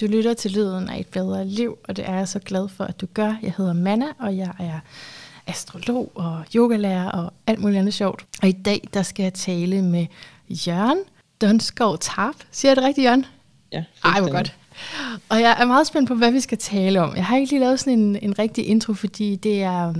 [0.00, 2.84] Du lytter til lyden af et bedre liv, og det er jeg så glad for,
[2.84, 3.34] at du gør.
[3.42, 4.80] Jeg hedder Manna, og jeg er
[5.46, 8.26] astrolog og yogalærer og alt muligt andet sjovt.
[8.42, 10.06] Og i dag, der skal jeg tale med
[10.48, 10.98] Jørgen
[11.40, 12.34] Donskov Tarp.
[12.50, 13.26] Siger jeg det rigtigt, Jørgen?
[13.72, 13.84] Ja.
[14.04, 14.56] Ej, hvor godt.
[15.28, 17.16] Og jeg er meget spændt på, hvad vi skal tale om.
[17.16, 19.94] Jeg har ikke lige lavet sådan en, en rigtig intro, fordi det er,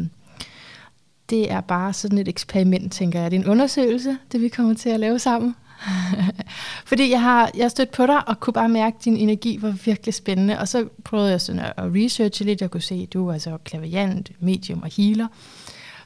[1.31, 3.31] det er bare sådan et eksperiment, tænker jeg.
[3.31, 5.55] Det er en undersøgelse, det vi kommer til at lave sammen.
[6.91, 9.71] Fordi jeg har, jeg stødt på dig, og kunne bare mærke, at din energi var
[9.71, 10.59] virkelig spændende.
[10.59, 12.61] Og så prøvede jeg sådan at, researche lidt.
[12.61, 15.27] Jeg kunne se, at du er altså klaviant, medium og healer.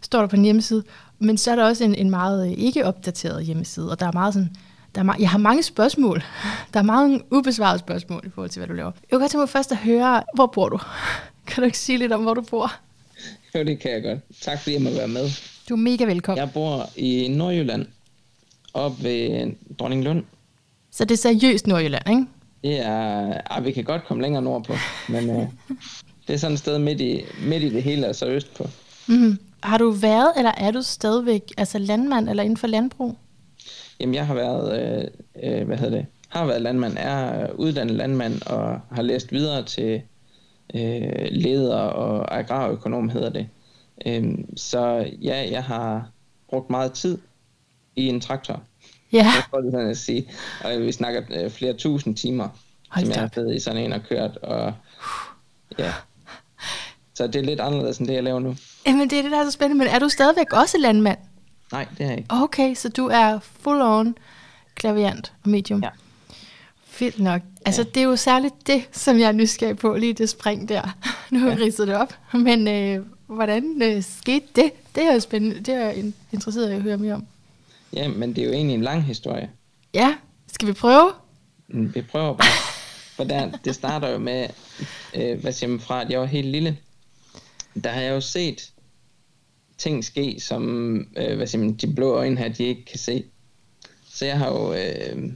[0.03, 0.85] Står der på en hjemmeside.
[1.19, 4.13] Men så er der også en, en meget øh, ikke opdateret hjemmeside, og der er
[4.13, 4.57] meget sådan,
[4.95, 6.23] der er meget, jeg har mange spørgsmål.
[6.75, 8.91] Der er mange ubesvarede spørgsmål i forhold til, hvad du laver.
[9.03, 10.79] Jeg kunne godt tænke mig først at høre, hvor bor du?
[11.47, 12.73] Kan du ikke sige lidt om, hvor du bor?
[13.55, 14.19] Jo, det kan jeg godt.
[14.41, 15.31] Tak fordi jeg må være med.
[15.69, 16.39] Du er mega velkommen.
[16.39, 17.87] Jeg bor i Nordjylland,
[18.75, 20.25] op ved Dronninglund.
[20.91, 22.27] Så det er seriøst Nordjylland, ikke?
[22.65, 23.41] Det er...
[23.51, 24.75] Ah, vi kan godt komme længere nordpå,
[25.09, 25.45] men uh,
[26.27, 28.69] det er sådan et sted midt i, midt i det hele, altså øst på.
[29.09, 29.39] Mm.
[29.63, 33.17] Har du været, eller er du stadigvæk altså landmand eller inden for landbrug?
[34.01, 35.05] Jamen, jeg har været, øh,
[35.43, 40.03] øh, hvad hedder det, har været landmand, er uddannet landmand og har læst videre til
[40.75, 43.49] øh, leder og agrarøkonom, hedder det.
[44.07, 46.11] Øhm, så ja, jeg har
[46.49, 47.19] brugt meget tid
[48.01, 48.63] i en traktor.
[49.13, 49.19] Ja.
[49.53, 50.29] Det er sådan at sige.
[50.65, 52.49] Og vi snakker øh, flere tusind timer,
[52.89, 54.37] Hold som jeg har siddet i sådan en og kørt.
[54.37, 54.73] Og,
[55.79, 55.93] ja.
[57.15, 58.57] Så det er lidt anderledes end det, jeg laver nu.
[58.87, 59.85] Jamen, det er det, der er så spændende.
[59.85, 61.19] Men er du stadigvæk også landmand?
[61.73, 62.29] Nej, det er jeg ikke.
[62.35, 64.15] Okay, så du er full on
[64.75, 65.83] klaviant og medium.
[65.83, 65.89] Ja.
[66.85, 67.41] Fedt nok.
[67.67, 70.97] Altså, det er jo særligt det, som jeg er nysgerrig på, lige det spring der.
[71.31, 71.65] Nu har jeg Ja.
[71.65, 72.15] ridset det op.
[72.33, 74.71] Men øh, hvordan øh, skete det?
[74.95, 75.57] Det er jo spændende.
[75.61, 77.27] Det er jeg in- interesseret i at høre mere om.
[77.93, 79.51] Ja, men det er jo egentlig en lang historie.
[79.95, 80.15] Ja,
[80.53, 81.13] skal vi prøve?
[81.69, 82.49] Mm, Vi prøver bare.
[83.17, 84.49] For der, det starter jo med,
[85.15, 86.79] øh, hvad siger man fra, at jeg var helt lille.
[87.85, 88.73] Der har jeg jo set
[89.79, 93.25] ting ske, som øh, hvad siger man, de blå øjne her, de ikke kan se.
[94.11, 95.33] Så jeg har jo øh,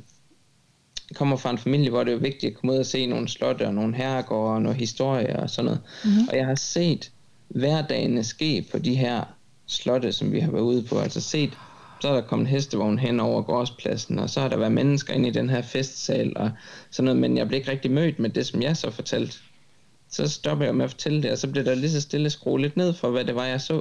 [1.14, 3.66] kommer fra en familie, hvor det er vigtigt at komme ud og se nogle slotte
[3.66, 5.80] og nogle herregårde og noget historie og sådan noget.
[6.04, 6.28] Mm-hmm.
[6.28, 7.10] Og jeg har set
[7.48, 9.24] hverdagene ske på de her
[9.66, 10.98] slotte, som vi har været ude på.
[10.98, 11.52] Altså set,
[12.04, 15.28] så er der kommet hestevogn hen over gårdspladsen, og så har der været mennesker inde
[15.28, 16.50] i den her festsal og
[16.90, 19.36] sådan noget, men jeg blev ikke rigtig mødt med det, som jeg så fortalte.
[20.08, 22.60] Så stopper jeg med at fortælle det, og så blev der lige så stille skruet
[22.62, 23.80] lidt ned for, hvad det var, jeg så.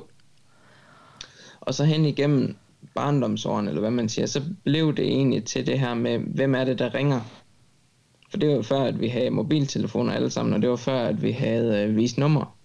[1.62, 2.56] Og så hen igennem
[2.96, 6.64] barndomsårene, eller hvad man siger, så blev det egentlig til det her med, hvem er
[6.64, 7.22] det, der ringer?
[8.30, 11.22] For det var før, at vi havde mobiltelefoner alle sammen, og det var før, at
[11.22, 12.58] vi havde øh, vist nummer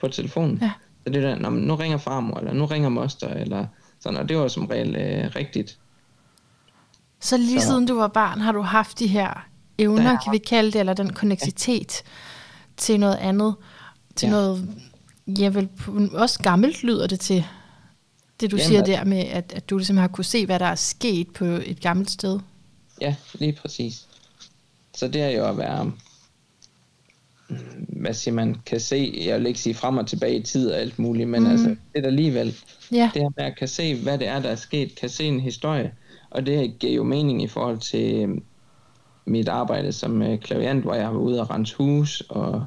[0.00, 0.58] på telefonen.
[0.62, 0.72] Ja.
[1.06, 3.66] Så det der, "Nå, men nu ringer farmor, eller nu ringer moster, eller
[4.00, 5.78] sådan, og det var som regel øh, rigtigt.
[7.20, 9.46] Så lige Så- siden du var barn, har du haft de her
[9.78, 12.10] evner, Der kan vi kalde det, eller den konneksitet ja.
[12.76, 13.54] til noget andet,
[14.16, 14.32] til ja.
[14.32, 14.68] Noget,
[15.26, 15.68] ja vel,
[16.12, 17.44] også gammelt lyder det til,
[18.40, 20.66] det du Jamen, siger der med, at, at du ligesom har kunne se, hvad der
[20.66, 22.40] er sket på et gammelt sted.
[23.00, 24.06] Ja, lige præcis.
[24.96, 25.92] Så det er jo at være,
[27.78, 30.78] hvad siger man, kan se, jeg vil ikke sige frem og tilbage i tid og
[30.78, 31.50] alt muligt, men mm.
[31.50, 32.56] altså, det der alligevel,
[32.92, 35.24] Ja, det her med at kan se, hvad det er, der er sket, kan se
[35.24, 35.92] en historie,
[36.30, 38.42] og det giver jo mening i forhold til øhm,
[39.24, 42.64] mit arbejde som øh, klaviant, hvor jeg været ude og rense hus og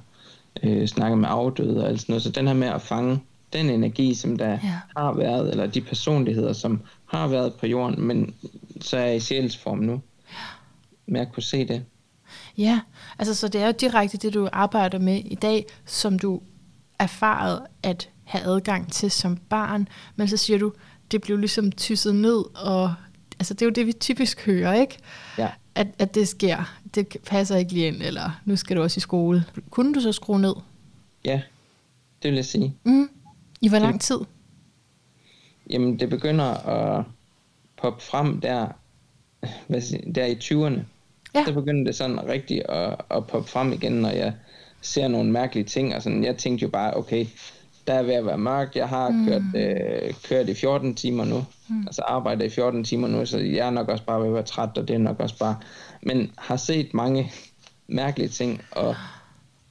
[0.64, 2.24] øh, snakke med afdøde og alt sådan noget.
[2.24, 3.20] Så den her med at fange
[3.54, 4.80] den energi, som der ja.
[4.98, 8.36] har været, eller de personligheder, som har været på jorden, men
[8.82, 10.02] så er i sjælsform nu,
[11.06, 11.86] med at kunne se det.
[12.58, 12.80] ja.
[13.20, 16.42] Altså, så det er jo direkte det, du arbejder med i dag, som du
[17.00, 20.74] erfaret at have adgang til som barn, men så siger du,
[21.12, 22.94] det blev ligesom tysset ned, og
[23.40, 24.98] altså, det er jo det, vi typisk hører, ikke?
[25.38, 25.50] Ja.
[25.76, 26.78] at, at det sker.
[26.96, 29.46] Det passer ikke lige ind, eller nu skal du også i skole.
[29.70, 30.54] Kunne du så skrue ned?
[31.26, 31.42] Ja,
[32.24, 32.76] det vil jeg sige.
[32.84, 33.10] Mm.
[33.62, 34.20] I hvor lang tid?
[35.70, 37.06] Jamen, det begynder at
[37.78, 38.68] poppe frem der,
[39.68, 40.80] hvad siger, der i 20'erne.
[41.36, 41.46] Ja.
[41.46, 44.34] Så begynder det sådan rigtig at, at poppe frem igen, når jeg
[44.82, 45.96] ser nogle mærkelige ting.
[45.96, 47.26] Og sådan, jeg tænkte jo bare, okay,
[47.88, 48.76] der er ved at være mørkt.
[48.76, 49.26] Jeg har mm.
[49.26, 51.46] kørt, øh, kørt i 14 timer nu.
[51.70, 51.82] Mm.
[51.82, 54.44] Altså arbejder i 14 timer nu, så jeg er nok også bare ved at være
[54.44, 55.56] træt, og det er nok også bare...
[56.02, 57.32] Men har set mange
[57.88, 58.96] mærkelige ting, og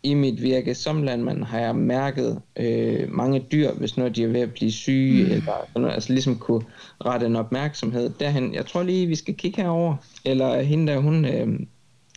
[0.03, 4.29] i mit virke som landmand har jeg mærket øh, mange dyr, hvis når de er
[4.29, 5.31] ved at blive syge, mm.
[5.31, 6.63] eller sådan noget, altså ligesom kunne
[7.05, 8.55] rette en opmærksomhed derhen.
[8.55, 11.61] Jeg tror lige, vi skal kigge herover, eller hende der, hun, øh,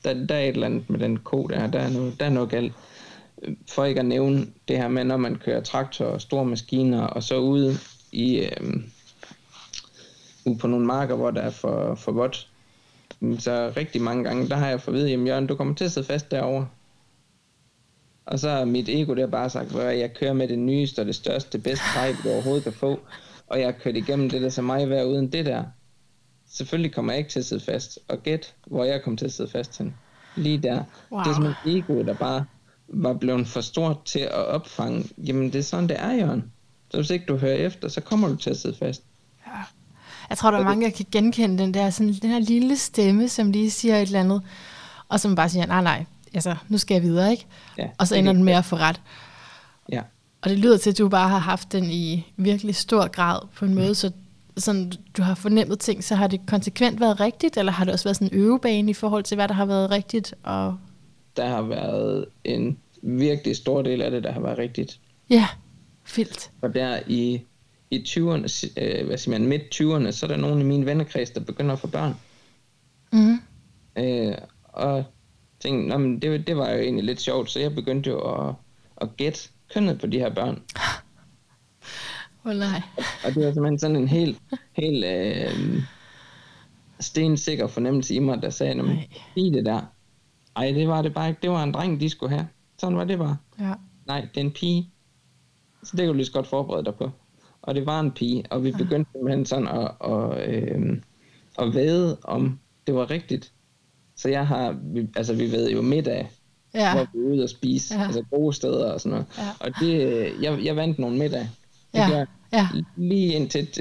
[0.04, 2.30] der, der er et eller andet med den ko der, der er noget, der er
[2.30, 2.74] noget galt.
[3.70, 7.24] For ikke at nævne det her med, når man kører traktor og store maskiner, og
[7.24, 7.78] så ude
[8.12, 8.74] i øh,
[10.46, 12.50] ude på nogle marker, hvor der er for, for vådt.
[13.40, 15.92] Så rigtig mange gange, der har jeg fået at vide, Jørgen, du kommer til at
[15.92, 16.68] sidde fast derovre.
[18.26, 21.06] Og så har mit ego der bare sagt, at jeg kører med det nyeste og
[21.06, 23.00] det største, det bedste hype, du overhovedet kan få.
[23.48, 25.64] Og jeg har kørt igennem det der så mig værd uden det der.
[26.50, 28.00] Selvfølgelig kommer jeg ikke til at sidde fast.
[28.08, 29.94] Og gæt, hvor jeg kom til at sidde fast til.
[30.36, 30.84] Lige der.
[31.12, 31.24] Wow.
[31.24, 32.46] Det er som et ego, der bare
[32.88, 35.06] var blevet for stort til at opfange.
[35.18, 36.52] Jamen, det er sådan, det er, Jørgen.
[36.92, 39.04] Så hvis ikke du hører efter, så kommer du til at sidde fast.
[40.30, 43.30] Jeg tror, der er mange, der kan genkende den der, sådan, den her lille stemme,
[43.30, 44.42] som lige siger et eller andet,
[45.10, 47.46] og som bare siger, nej, nej, altså, nu skal jeg videre, ikke?
[47.78, 49.02] Ja, og så ender er den med at få ret.
[49.92, 50.02] Ja.
[50.42, 53.66] Og det lyder til, at du bare har haft den i virkelig stor grad på
[53.66, 54.12] en måde, så
[54.58, 58.06] sådan, du har fornemmet ting, så har det konsekvent været rigtigt, eller har det også
[58.06, 60.34] været sådan en øvebane i forhold til, hvad der har været rigtigt?
[60.44, 60.78] Og
[61.38, 65.00] Der har været en virkelig stor del af det, der har været rigtigt.
[65.30, 65.48] ja,
[66.16, 66.52] vildt.
[66.62, 67.42] Og der i,
[67.92, 71.30] i 20'erne, øh, hvad siger man, midt 20'erne, så er der nogle i min vennekreds,
[71.30, 72.16] der begynder at få børn.
[73.12, 73.38] Mm.
[73.98, 75.04] Øh, og
[75.60, 78.20] tænkte, Nå, men det, det var jo egentlig lidt sjovt, så jeg begyndte jo
[78.50, 78.56] at,
[79.02, 79.40] at gætte
[79.74, 80.62] kønnet på de her børn.
[82.46, 82.82] Åh oh, nej.
[83.26, 84.38] Og det var simpelthen sådan en helt,
[84.74, 85.82] helt øh,
[87.00, 89.08] stensikker fornemmelse i mig, der sagde, "Nå, men Nej.
[89.36, 89.82] sig det der.
[90.56, 91.40] Ej, det var det bare ikke.
[91.42, 92.48] Det var en dreng, de skulle have.
[92.78, 93.38] Sådan var det bare.
[93.60, 93.74] Ja.
[94.06, 94.90] Nej, det er en pige.
[95.84, 97.12] Så det kan du lige så godt forberede dig på.
[97.62, 100.98] Og det var en pige, og vi begyndte simpelthen sådan at, at, øh,
[101.60, 103.52] at væde om det var rigtigt.
[104.16, 104.80] Så jeg har,
[105.16, 106.30] altså vi ved jo middag,
[106.74, 106.80] ja.
[106.80, 106.94] Ja.
[106.96, 108.00] hvor vi er ude og spise, Ja.
[108.00, 108.06] ja.
[108.06, 109.26] altså gode steder og sådan noget.
[109.38, 109.50] Ja.
[109.60, 111.42] Og det, jeg, jeg vandt nogle middag.
[111.42, 111.50] Det
[112.00, 112.08] Ja.
[112.08, 112.26] jeg.
[112.54, 112.68] Ja.
[112.96, 113.80] Lige indtil et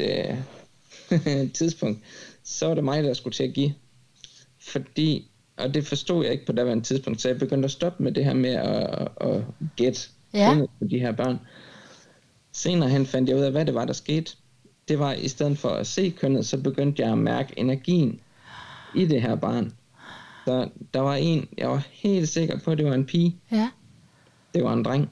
[1.11, 2.01] øh, tidspunkt,
[2.45, 3.75] så var det mig, der skulle til at give.
[4.61, 8.13] Fordi, og det forstod jeg ikke på daværende tidspunkt, så jeg begyndte at stoppe med
[8.13, 9.45] det her med at, at
[9.77, 10.01] gætte
[10.35, 10.59] Ja.
[10.79, 11.39] på de her børn.
[12.53, 14.33] Senere hen fandt jeg ud af, hvad det var, der skete.
[14.89, 18.21] Det var, i stedet for at se kønnet, så begyndte jeg at mærke energien
[18.97, 19.73] i det her barn.
[20.45, 23.37] Så der var en, jeg var helt sikker på, at det var en pige.
[23.53, 23.71] Ja.
[24.55, 25.11] Det var en dreng.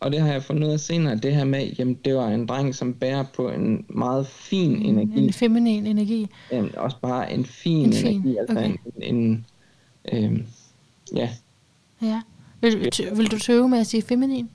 [0.00, 2.46] Og det har jeg fundet ud af senere, det her med, jamen det var en
[2.46, 5.18] dreng, som bærer på en meget fin energi.
[5.24, 6.26] En feminin energi.
[6.52, 8.36] Jamen, også bare en fin, En en fin, energi.
[8.36, 8.76] Altså okay.
[9.02, 9.46] en, en
[10.12, 10.44] øhm,
[11.14, 11.30] ja,
[12.02, 12.20] Ja.
[12.60, 14.48] Vil, du tø- vil du tøve med at sige feminin?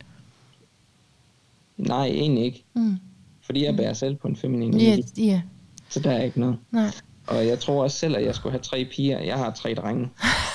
[1.77, 2.63] nej, egentlig ikke.
[2.73, 2.95] Mm.
[3.41, 5.25] Fordi jeg bærer selv på en feminin Ja, energi.
[5.25, 5.41] ja.
[5.89, 6.57] Så der er ikke noget.
[6.71, 6.91] Nej.
[7.27, 9.19] Og jeg tror også selv, at jeg skulle have tre piger.
[9.19, 10.09] Jeg har tre drenge.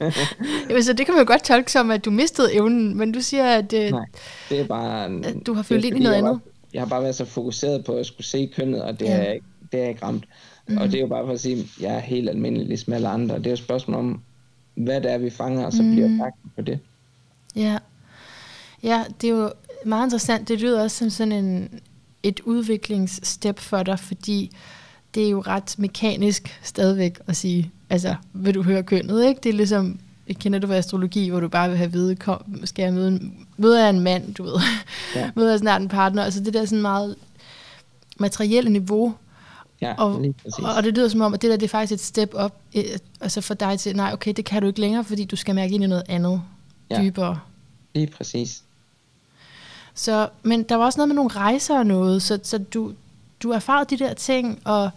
[0.68, 3.20] Jamen, så det kan man jo godt tolke som, at du mistede evnen, men du
[3.20, 3.72] siger, at...
[3.72, 4.04] Øh, Nej,
[4.48, 5.04] det er bare...
[5.24, 6.42] At du har følt ind i noget jeg var- andet.
[6.74, 9.16] Jeg har bare været så fokuseret på at skulle se kønnet, og det, Ja.
[9.34, 9.38] er,
[9.72, 10.24] det er ikke ramt.
[10.68, 10.76] Mm.
[10.78, 13.08] Og det er jo bare for at sige, at jeg er helt almindelig ligesom alle
[13.08, 13.38] andre.
[13.38, 14.20] Det er jo et spørgsmål om,
[14.74, 15.90] hvad det er, vi fanger, og så mm.
[15.90, 16.78] bliver jeg opmærksom på det.
[17.56, 17.78] Ja.
[18.82, 19.50] ja, det er jo
[19.84, 20.48] meget interessant.
[20.48, 21.80] Det lyder også som sådan en,
[22.22, 24.50] et udviklingsstep for dig, fordi
[25.14, 29.40] det er jo ret mekanisk stadigvæk at sige, altså, vil du høre kønnet, ikke?
[29.42, 29.98] Det er ligesom,
[30.34, 33.08] kender du fra astrologi, hvor du bare vil have at vide, kom, skal jeg møde
[33.08, 34.54] en, møder jeg en mand, du ved,
[35.16, 35.30] ja.
[35.36, 37.16] Møder jeg snart en partner, altså det der sådan meget
[38.18, 39.14] materielle niveau,
[39.82, 40.24] Ja, og,
[40.62, 42.56] og, og det lyder som om, at det der det er faktisk et step op,
[42.76, 42.84] øh,
[43.20, 45.74] altså for dig til, nej, okay, det kan du ikke længere, fordi du skal mærke
[45.74, 46.42] ind i noget andet,
[46.90, 47.02] Ja.
[47.02, 47.38] dybere.
[47.94, 48.62] Lige præcis.
[49.94, 52.92] Så, men der var også noget med nogle rejser og noget, så, så du,
[53.42, 54.90] du erfarede de der ting, og,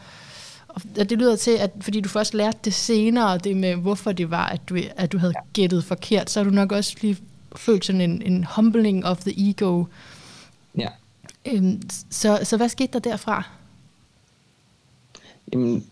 [0.73, 4.31] og det lyder til, at fordi du først lærte det senere, det med hvorfor det
[4.31, 7.17] var, at du, at du havde gættet forkert, så har du nok også lige
[7.55, 9.85] følt sådan en, en humbling of the ego.
[10.77, 10.87] Ja.
[11.45, 13.43] Øhm, så, så hvad skete der derfra?
[15.53, 15.87] Jamen,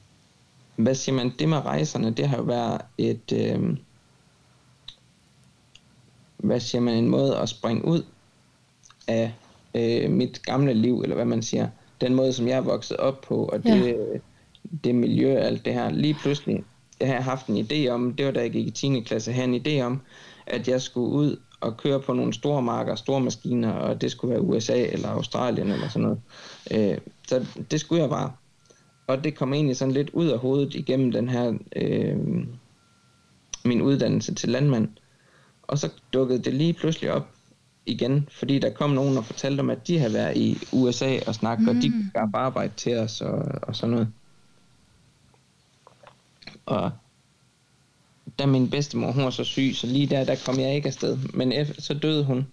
[0.75, 1.33] hvad siger man?
[1.39, 3.31] Det med rejserne, det har jo været et...
[3.33, 3.77] Øh,
[6.37, 6.93] hvad siger man?
[6.93, 8.03] En måde at springe ud
[9.07, 9.33] af
[9.75, 11.67] øh, mit gamle liv, eller hvad man siger.
[12.01, 14.19] Den måde, som jeg er vokset op på, og det, ja.
[14.83, 15.89] Det miljø og alt det her.
[15.89, 16.63] Lige pludselig,
[16.99, 18.99] jeg har haft en idé om, det var da jeg gik i 10.
[18.99, 20.01] klasse, jeg havde en idé om,
[20.47, 24.31] at jeg skulle ud og køre på nogle store marker, store maskiner, og det skulle
[24.31, 26.21] være USA eller Australien eller sådan noget.
[26.71, 26.97] Øh,
[27.27, 28.31] så det skulle jeg bare.
[29.07, 32.17] Og det kom egentlig sådan lidt ud af hovedet igennem den her, øh,
[33.65, 34.87] min uddannelse til landmand.
[35.63, 37.27] Og så dukkede det lige pludselig op
[37.85, 41.35] igen, fordi der kom nogen og fortalte om, at de havde været i USA og
[41.35, 41.69] snakket, mm.
[41.69, 44.07] og de kunne skaffe arbejde til os og, og sådan noget.
[46.75, 46.91] Og
[48.39, 51.17] da min bedstemor, hun var så syg, så lige der, der kom jeg ikke afsted.
[51.33, 52.47] Men ef- så døde hun.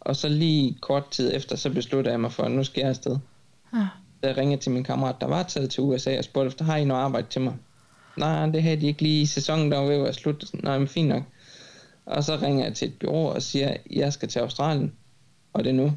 [0.00, 2.88] Og så lige kort tid efter, så besluttede jeg mig for, at nu skal jeg
[2.88, 3.16] afsted.
[3.72, 3.86] Ah,
[4.22, 6.76] Så jeg ringede til min kammerat, der var taget til USA og spurgte efter, har
[6.76, 7.54] I noget arbejde til mig?
[8.16, 10.44] Nej, det havde de ikke lige i sæsonen, der var ved at være slut.
[10.62, 11.22] Nej, men fint nok.
[12.06, 14.92] Og så ringer jeg til et bureau og siger, jeg skal til Australien,
[15.52, 15.92] og det er nu.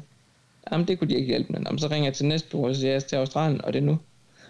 [0.72, 1.60] Jamen, det kunne de ikke hjælpe med.
[1.60, 3.78] Jamen, så ringer jeg til næste bureau og siger, jeg skal til Australien, og det
[3.78, 3.98] er nu.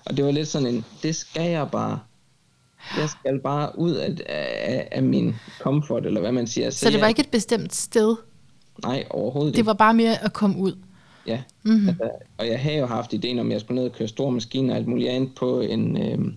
[0.06, 1.98] Og det var lidt sådan en, det skal jeg bare.
[2.96, 6.70] Jeg skal bare ud af, af, af min comfort, eller hvad man siger.
[6.70, 8.16] Så, så det var ikke et bestemt sted?
[8.82, 9.56] Nej, overhovedet ikke.
[9.56, 10.76] Det var bare mere at komme ud?
[11.26, 11.88] Ja, mm-hmm.
[11.88, 14.32] altså, og jeg havde jo haft ideen om, at jeg skulle ned og køre store
[14.32, 16.32] maskiner og alt muligt andet på en, øh,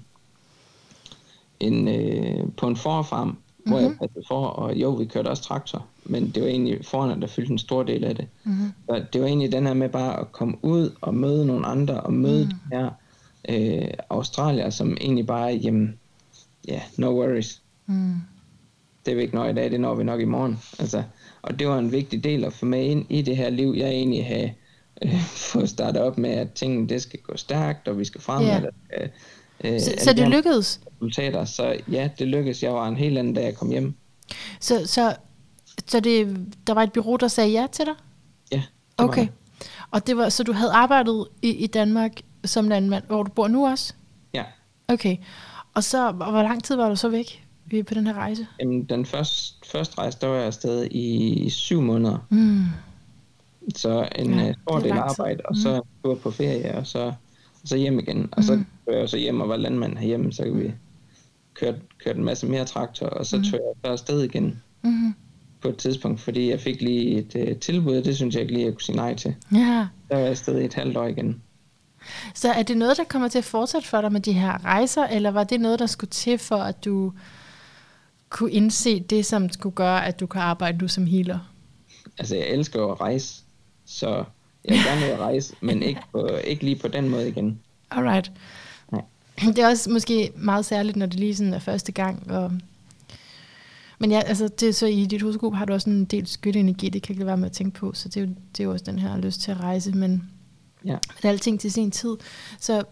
[1.60, 3.72] en, øh, på en forfarm, mm-hmm.
[3.72, 3.98] hvor jeg mhm.
[3.98, 7.52] passede for, og jo, vi kørte også traktor, men det var egentlig foran, der fyldte
[7.52, 8.28] en stor del af det.
[8.44, 8.72] Mm-hmm.
[8.90, 12.02] Så det var egentlig den her med bare at komme ud og møde nogle andre,
[12.02, 12.50] og møde mm.
[12.50, 12.90] de her
[13.50, 16.00] øh, australier, som egentlig bare, jamen,
[16.68, 17.62] ja, yeah, no worries.
[17.86, 18.16] Mm.
[19.06, 20.60] Det er vi ikke når i dag, det når vi nok i morgen.
[20.80, 21.04] Altså,
[21.42, 23.90] og det var en vigtig del at få med ind i det her liv, jeg
[23.90, 24.54] egentlig havde
[25.02, 25.22] øh,
[25.52, 28.64] fået startet op med, at tingene det skal gå stærkt, og vi skal frem yeah.
[28.98, 29.10] øh,
[29.64, 30.82] øh, så, så det lykkedes?
[30.96, 31.46] Resultater.
[31.46, 32.64] Så ja, det lykkedes.
[32.64, 33.94] Jeg var en helt anden, da jeg kom hjem.
[34.60, 35.16] Så, så,
[35.88, 37.96] så det, der var et bureau, der sagde ja til dig?
[38.52, 38.66] Ja, det
[38.98, 39.22] Okay.
[39.22, 39.34] Var
[39.92, 42.12] og det var, så du havde arbejdet i, i Danmark
[42.46, 43.94] som landmand, hvor du bor nu også?
[44.34, 44.44] Ja.
[44.88, 45.18] Okay.
[45.78, 47.44] Og så, hvor lang tid var du så væk
[47.88, 48.48] på den her rejse?
[48.60, 52.18] Jamen, den første, første rejse, der var jeg afsted i syv måneder.
[52.30, 52.64] Mm.
[53.76, 55.62] Så en ja, stor del arbejde, og mm.
[55.62, 57.00] så gå på ferie, og så,
[57.62, 58.30] og så hjem igen.
[58.32, 58.44] Og mm.
[58.44, 60.74] så tog jeg så hjem og var landmand herhjemme, så vi
[61.54, 63.44] kørte, kørte en masse mere traktor, og så mm.
[63.44, 64.62] tog jeg så afsted igen.
[64.84, 65.14] Mm
[65.62, 68.54] på et tidspunkt, fordi jeg fik lige et uh, tilbud, og det synes jeg ikke
[68.54, 69.36] lige, jeg kunne sige nej til.
[69.52, 69.88] Ja.
[70.10, 71.42] Der var jeg afsted i et halvt år igen.
[72.34, 75.04] Så er det noget, der kommer til at fortsætte for dig med de her rejser,
[75.04, 77.14] eller var det noget, der skulle til for, at du
[78.30, 81.40] kunne indse det, som skulle gøre, at du kan arbejde nu som healer?
[82.18, 83.44] Altså, jeg elsker jo at rejse,
[83.86, 84.24] så
[84.66, 87.60] jeg vil gerne at rejse, men ikke, på, ikke lige på den måde igen.
[87.92, 88.32] Alright.
[88.92, 88.98] Ja.
[89.42, 92.52] Det er også måske meget særligt, når det lige sådan er første gang, og
[94.00, 97.02] men ja, altså det, så i dit horoskop har du også en del skytteenergi, det
[97.02, 98.86] kan ikke være med at tænke på, så det er jo, det er jo også
[98.86, 100.30] den her lyst til at rejse, men
[100.86, 100.98] ja.
[101.24, 102.18] er alting til sin tid.
[102.60, 102.84] Så,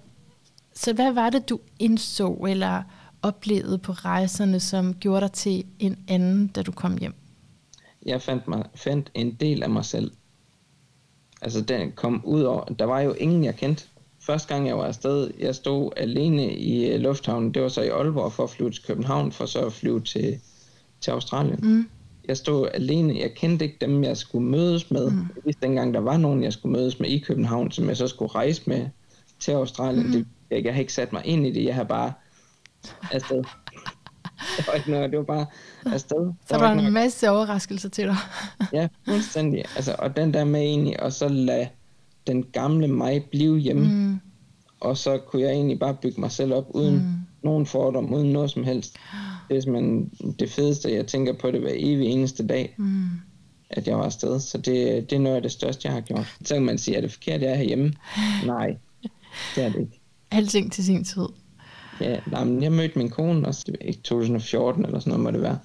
[0.73, 2.83] så hvad var det, du indså eller
[3.21, 7.13] oplevede på rejserne, som gjorde dig til en anden, da du kom hjem?
[8.05, 10.11] Jeg fandt, mig, fandt en del af mig selv.
[11.41, 13.83] Altså den kom ud over, der var jo ingen jeg kendte.
[14.19, 17.87] Første gang jeg var afsted, jeg stod alene i øh, lufthavnen, det var så i
[17.87, 20.39] Aalborg for at flyve til København, for så at flyve til
[21.01, 21.59] til Australien.
[21.63, 21.89] Mm.
[22.27, 25.11] Jeg stod alene, jeg kendte ikke dem, jeg skulle mødes med.
[25.11, 25.17] Mm.
[25.35, 28.07] Jeg vidste dengang, der var nogen, jeg skulle mødes med i København, som jeg så
[28.07, 28.87] skulle rejse med
[29.39, 30.05] til Australien.
[30.05, 30.11] Mm.
[30.11, 32.13] Det, jeg, jeg har ikke sat mig ind i det, jeg har bare
[33.11, 33.43] afsted.
[34.57, 35.45] Det var ikke noget, det var bare
[35.85, 36.17] afsted.
[36.17, 38.15] Der så var der en masse overraskelser til dig.
[38.73, 39.63] ja, fuldstændig.
[39.75, 41.67] Altså, og den der med egentlig, og så lade
[42.27, 43.87] den gamle mig blive hjemme.
[43.87, 44.19] Mm.
[44.79, 47.13] Og så kunne jeg egentlig bare bygge mig selv op, uden mm.
[47.41, 48.97] nogen fordom, uden noget som helst
[49.49, 53.05] det er simpelthen det fedeste, jeg tænker på det hver evig eneste dag, mm.
[53.69, 54.39] at jeg var afsted.
[54.39, 56.35] Så det, det er noget af det største, jeg har gjort.
[56.43, 57.93] Så kan man sige, er det forkert, jeg er herhjemme?
[58.45, 58.77] Nej,
[59.55, 59.99] det er det ikke.
[60.31, 61.27] Alting til sin tid.
[62.01, 65.41] Ja, nej, men jeg mødte min kone også i 2014, eller sådan noget må det
[65.41, 65.59] være.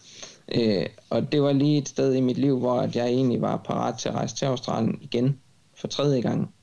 [0.55, 3.99] Øh, og det var lige et sted i mit liv, hvor jeg egentlig var parat
[3.99, 5.39] til at rejse til Australien igen
[5.81, 6.55] for tredje gang.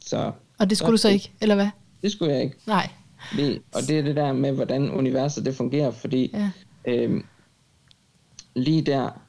[0.00, 1.68] Så, og det skulle så, du så ikke, eller hvad?
[2.02, 2.56] Det skulle jeg ikke.
[2.66, 2.90] Nej.
[3.36, 6.50] Det, og det er det der med, hvordan universet det fungerer, fordi ja.
[6.92, 7.20] øh,
[8.54, 9.20] lige der,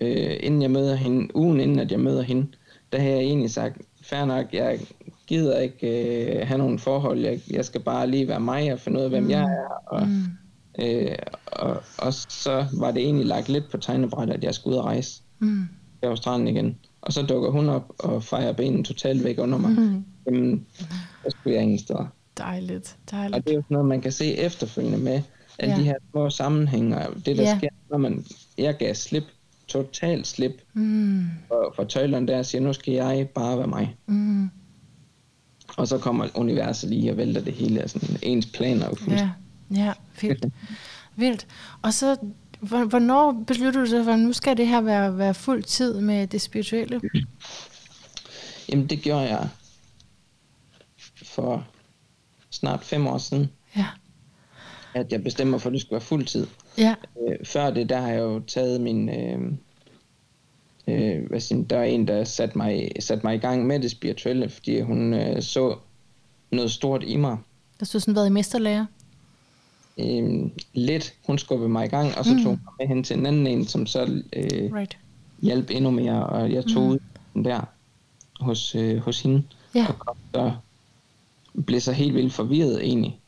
[0.00, 2.46] øh, inden jeg møder hende, ugen inden at jeg møder hende,
[2.92, 4.78] der har jeg egentlig sagt, fair nok, jeg
[5.26, 5.86] gider ikke
[6.26, 9.10] øh, have nogen forhold, jeg, jeg skal bare lige være mig og finde ud af,
[9.10, 9.30] hvem mm.
[9.30, 10.84] jeg er, og, mm.
[10.84, 11.16] øh,
[11.46, 14.84] og, og så var det egentlig lagt lidt på tegnebrættet, at jeg skulle ud og
[14.84, 15.68] rejse mm.
[16.00, 16.78] til Australien igen.
[17.00, 19.70] Og så dukker hun op og fejrer benen totalt væk under mig.
[19.70, 20.04] Mm.
[20.26, 20.66] Jamen,
[21.24, 22.06] så skulle jeg ingen steder.
[22.38, 23.36] Dejligt, dejligt.
[23.36, 25.22] Og det er jo sådan noget, man kan se efterfølgende med
[25.58, 25.80] alle ja.
[25.80, 26.96] de her små sammenhænge,
[27.26, 27.58] det der ja.
[27.58, 28.24] sker, når man,
[28.58, 29.24] jeg gav slip,
[29.68, 31.26] totalt slip mm.
[31.48, 33.96] for, for tøjlerne der og siger, nu skal jeg bare være mig.
[34.06, 34.50] Mm.
[35.76, 39.30] Og så kommer universet lige og vælter det hele, sådan ens planer og Ja,
[39.70, 40.46] ja, vildt.
[41.16, 41.46] vildt.
[41.82, 42.16] Og så,
[42.60, 46.26] hvornår beslutter du sig for, at nu skal det her være, være fuld tid med
[46.26, 47.00] det spirituelle?
[48.68, 49.48] Jamen det gjorde jeg
[51.24, 51.66] for
[52.62, 53.86] snart fem år siden, ja.
[54.94, 56.46] at jeg bestemmer for, at det skulle være fuld tid.
[56.78, 56.94] Ja.
[57.28, 59.08] Øh, før det, der har jeg jo taget min...
[59.08, 59.40] Øh,
[60.88, 63.90] øh, hvad siger, der er en, der satte mig, satte mig i gang med det
[63.90, 65.76] spirituelle, fordi hun øh, så
[66.50, 67.38] noget stort i mig.
[67.80, 68.86] Der du sådan været i mesterlærer?
[69.98, 71.14] Øh, lidt.
[71.26, 72.42] Hun skubbede mig i gang, og så mm.
[72.42, 74.98] tog jeg med hen til en anden en, som så øh, right.
[75.42, 76.88] hjalp endnu mere, og jeg tog mm.
[76.88, 76.98] ud
[77.44, 77.60] der
[78.40, 79.42] hos, øh, hos hende.
[79.74, 79.86] Ja.
[79.88, 80.52] Og kom så
[81.66, 83.20] blev så helt vildt forvirret egentlig,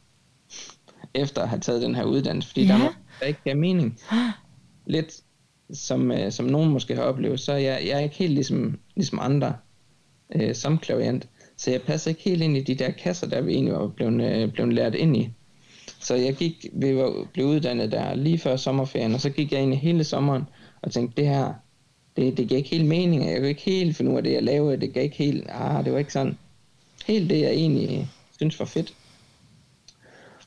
[1.15, 2.73] efter at have taget den her uddannelse, fordi ja.
[2.73, 3.99] der, var, der ikke gav mening.
[4.87, 5.21] Lidt
[5.73, 9.19] som, øh, som nogen måske har oplevet, så jeg, jeg er ikke helt ligesom, ligesom
[9.23, 9.55] andre
[10.35, 11.29] øh, som klaviant.
[11.57, 14.23] Så jeg passer ikke helt ind i de der kasser, der vi egentlig var blevet,
[14.23, 15.31] øh, blevet lært ind i.
[16.01, 19.63] Så jeg gik, vi var, blev uddannet der lige før sommerferien, og så gik jeg
[19.63, 20.43] ind i hele sommeren
[20.83, 21.55] og tænkte, det her,
[22.17, 24.43] det, det gav ikke helt mening, jeg kunne ikke helt finde ud af det, jeg
[24.43, 26.39] lavede, det gav ikke helt, ah, det var ikke sådan,
[27.07, 28.95] helt det, jeg egentlig synes var fedt.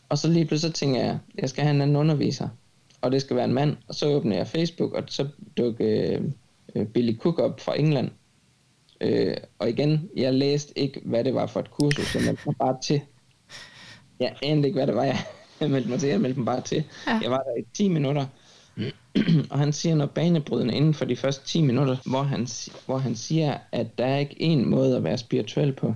[0.10, 2.50] Og så lige pludselig så tænker jeg, jeg skal have en anden underviser,
[3.02, 5.28] og det skal være en mand, og så åbner jeg Facebook, og så
[5.58, 6.20] dukker
[6.76, 8.10] øh, Billy Cook op fra England.
[9.02, 12.56] Øh, og igen, jeg læste ikke, hvad det var for et kursus, jeg meldte mig
[12.60, 13.02] bare til.
[14.20, 15.20] Jeg anede ikke, hvad det var, jeg
[15.72, 16.84] meldte mig til, jeg meldte mig bare til.
[17.08, 17.20] Ja.
[17.24, 18.26] Jeg var der i 10 minutter,
[19.52, 22.48] og han siger noget banebrydende inden for de første 10 minutter, hvor han,
[22.86, 25.96] hvor han siger, at der er ikke én måde at være spirituel på.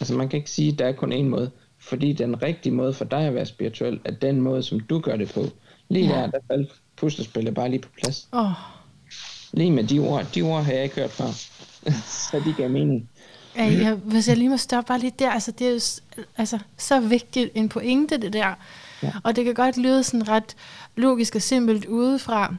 [0.00, 2.92] Altså man kan ikke sige, at der er kun én måde, fordi den rigtige måde
[2.92, 5.44] for dig at være spirituel, er den måde, som du gør det på.
[5.88, 6.14] Lige ja.
[6.14, 8.28] der, der faldt puslespillet bare lige på plads.
[8.32, 8.50] Oh.
[9.52, 11.30] Lige med de ord, de ord har jeg ikke hørt før,
[12.30, 13.10] så de gav mening.
[13.56, 15.80] Ja, jeg, hvis jeg lige må stoppe bare lige der, altså det er jo
[16.36, 18.54] altså, så vigtigt en pointe det der.
[19.02, 19.12] Ja.
[19.24, 20.56] Og det kan godt lyde sådan ret
[20.96, 22.54] logisk og simpelt udefra,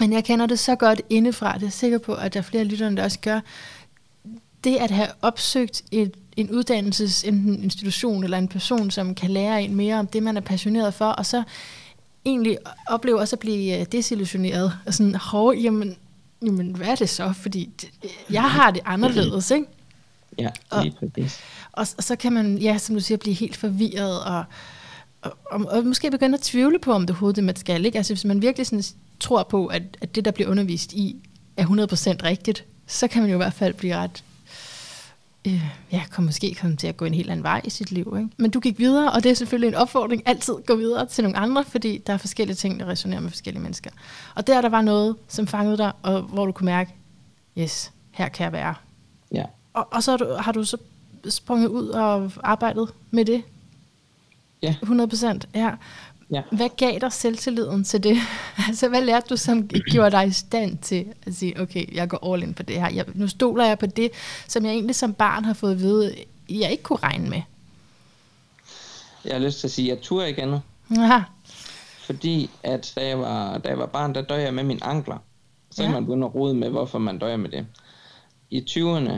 [0.00, 2.64] men jeg kender det så godt indefra, det er sikker på, at der er flere
[2.64, 3.40] lytterne, der også gør.
[4.66, 9.62] Det at have opsøgt et, en uddannelses, enten institution eller en person, som kan lære
[9.62, 11.42] en mere om det, man er passioneret for, og så
[12.24, 12.58] egentlig
[12.88, 15.96] oplever også at blive øh, desillusioneret, og sådan, hov, jamen,
[16.42, 17.32] jamen, hvad er det så?
[17.32, 17.90] Fordi det,
[18.30, 19.66] jeg har det anderledes, ikke?
[20.38, 20.48] Ja,
[20.82, 21.40] lige præcis.
[21.72, 24.44] Og, og, og så kan man, ja, som du siger, blive helt forvirret, og,
[25.22, 27.84] og, og, og måske begynde at tvivle på, om det overhovedet det, man skal.
[27.86, 27.98] Ikke?
[27.98, 28.84] Altså hvis man virkelig sådan
[29.20, 31.16] tror på, at, at det, der bliver undervist i,
[31.56, 34.22] er 100% rigtigt, så kan man jo i hvert fald blive ret
[35.46, 35.62] øh,
[35.92, 38.14] ja, kan måske komme til at gå en helt anden vej i sit liv.
[38.18, 38.30] Ikke?
[38.36, 41.38] Men du gik videre, og det er selvfølgelig en opfordring, altid gå videre til nogle
[41.38, 43.90] andre, fordi der er forskellige ting, der resonerer med forskellige mennesker.
[44.34, 46.94] Og der, der var noget, som fangede dig, og hvor du kunne mærke,
[47.58, 48.74] yes, her kan jeg være.
[49.32, 49.44] Ja.
[49.72, 50.76] Og, og så har du, har du så
[51.28, 53.42] sprunget ud og arbejdet med det?
[54.62, 54.74] Ja.
[54.82, 55.70] 100 procent, ja.
[56.30, 56.42] Ja.
[56.52, 58.16] Hvad gav dig selvtilliden til det?
[58.68, 62.32] altså, hvad lærte du, som gjorde dig i stand til at sige, okay, jeg går
[62.32, 62.90] all in på det her.
[62.90, 64.10] Jeg, nu stoler jeg på det,
[64.48, 66.14] som jeg egentlig som barn har fået at vide,
[66.48, 67.42] jeg ikke kunne regne med.
[69.24, 70.54] Jeg har lyst til at sige, at jeg turde igen.
[70.90, 71.20] Aha.
[71.98, 75.18] Fordi at da jeg var, da jeg var barn, der døde jeg med mine ankler.
[75.70, 75.90] Så ja.
[75.90, 77.66] man begynde at rode med, hvorfor man døjer med det.
[78.50, 79.12] I 20'erne,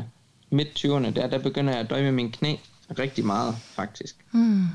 [0.50, 2.56] midt 20'erne, der, der begynder jeg at døje med mine knæ
[2.98, 4.16] rigtig meget, faktisk.
[4.30, 4.68] Hmm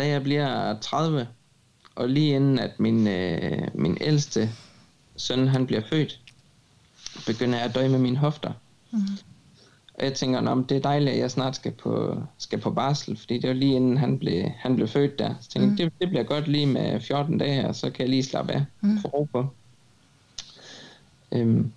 [0.00, 1.28] da jeg bliver 30,
[1.94, 4.50] og lige inden at min, øh, min ældste
[5.16, 6.20] søn han bliver født,
[7.26, 8.52] begynder jeg at døje med mine hofter.
[8.90, 9.00] Mm.
[9.94, 13.16] Og jeg tænker, om det er dejligt, at jeg snart skal på, skal på barsel,
[13.16, 15.34] fordi det var lige inden han blev, han blev født der.
[15.40, 15.76] Så tænkte mm.
[15.76, 18.64] det, det bliver godt lige med 14 dage her, så kan jeg lige slappe af,
[18.80, 18.98] mm.
[19.00, 19.46] få ro på.
[21.32, 21.72] Øhm,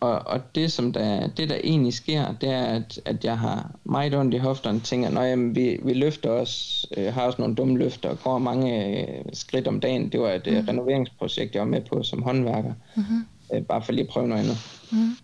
[0.00, 3.70] og, og det, som der, det, der egentlig sker, det er, at, at jeg har
[3.84, 7.78] meget ondt i hofterne, tænker, at vi, vi løfter os, øh, har også nogle dumme
[7.78, 10.12] løfter, og går mange øh, skridt om dagen.
[10.12, 10.68] Det var et mm.
[10.68, 13.26] renoveringsprojekt, jeg var med på som håndværker, mm-hmm.
[13.54, 14.58] øh, bare for lige at prøve noget andet.
[14.92, 15.16] Mm.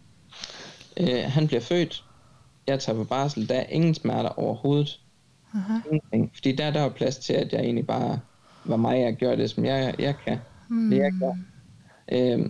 [0.96, 2.04] Øh, han bliver født,
[2.66, 5.00] jeg tager på barsel, der er ingen smerter overhovedet.
[5.54, 5.88] Uh-huh.
[5.92, 6.30] Ingenting.
[6.34, 8.20] Fordi der, der var plads til, at jeg egentlig bare
[8.64, 10.38] var mig, jeg gjorde det, som jeg, jeg kan.
[10.68, 10.90] Mm.
[10.90, 11.34] Det jeg gør.
[12.12, 12.46] Øh,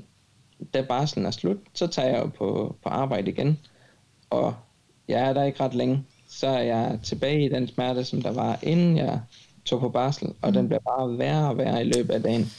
[0.75, 3.59] da barslen er slut, så tager jeg jo på, på arbejde igen.
[4.31, 4.55] Og
[5.09, 6.05] jeg er der ikke ret længe.
[6.29, 9.21] Så er jeg tilbage i den smerte, som der var, inden jeg
[9.65, 10.29] tog på barsel.
[10.43, 10.53] Og mm.
[10.53, 12.53] den bliver bare værre og værre i løbet af dagen.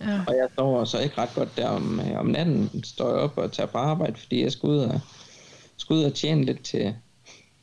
[0.00, 0.20] Ja.
[0.26, 2.84] Og jeg sover så ikke ret godt der om, øh, om natten.
[2.84, 5.00] Står jeg op og tager på arbejde, fordi jeg skal ud og,
[5.76, 6.94] skal ud og tjene lidt til,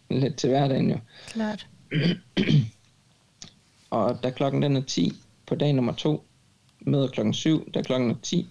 [0.09, 0.97] lidt til hverdagen jo.
[1.27, 1.67] Klart.
[3.89, 5.13] og da klokken den er 10
[5.45, 6.23] på dag nummer to,
[6.79, 8.49] møder klokken 7, da klokken er 10,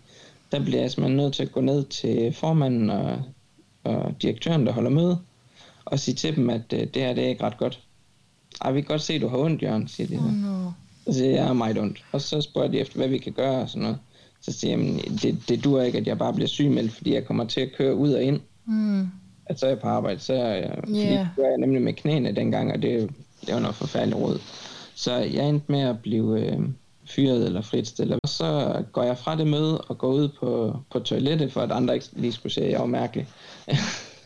[0.52, 3.22] der bliver jeg simpelthen nødt til at gå ned til formanden og,
[3.84, 5.18] og direktøren, der holder møde,
[5.84, 7.80] og sige til dem, at uh, det her det er ikke ret godt.
[8.64, 10.16] Ej, vi kan godt se, at du har ondt, Jørgen, siger de.
[10.16, 10.70] Oh, no.
[11.06, 12.04] Så siger jeg, jeg har meget ondt.
[12.12, 13.98] Og så spørger de efter, hvad vi kan gøre og sådan noget.
[14.40, 17.44] Så siger jeg, det, det dur ikke, at jeg bare bliver sygemeldt, fordi jeg kommer
[17.44, 18.40] til at køre ud og ind.
[18.64, 19.06] Mm.
[19.46, 20.78] At så er jeg på arbejde, så er jeg, yeah.
[20.78, 23.10] fordi det jeg nemlig med knæene dengang, og det,
[23.46, 24.38] det var noget forfærdeligt råd.
[24.94, 26.60] Så jeg endte med at blive, øh,
[27.06, 28.18] fyret eller fritstillet.
[28.22, 31.72] Og så går jeg fra det møde og går ud på, på toilettet, for at
[31.72, 33.28] andre ikke lige skulle se, at jeg var mærkelig.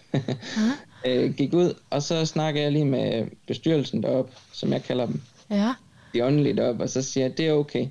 [1.06, 5.20] øh, gik ud, og så snakker jeg lige med bestyrelsen derop, som jeg kalder dem.
[5.50, 5.74] Ja.
[6.14, 7.88] De åndelige derop, og så siger jeg, det er okay.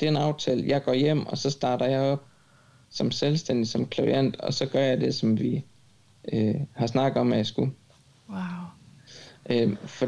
[0.00, 0.64] Det er en aftale.
[0.68, 2.24] Jeg går hjem, og så starter jeg op
[2.90, 5.64] som selvstændig, som klaviant, og så gør jeg det, som vi
[6.32, 7.72] øh, har snakket om, at jeg skulle.
[8.28, 8.38] Wow.
[9.50, 10.06] Øh, for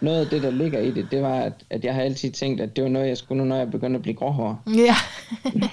[0.00, 2.60] noget af det, der ligger i det, det var, at, at jeg har altid tænkt,
[2.60, 4.56] at det var noget, jeg skulle nu, når jeg begyndte at blive gråhåret.
[4.66, 4.94] Ja.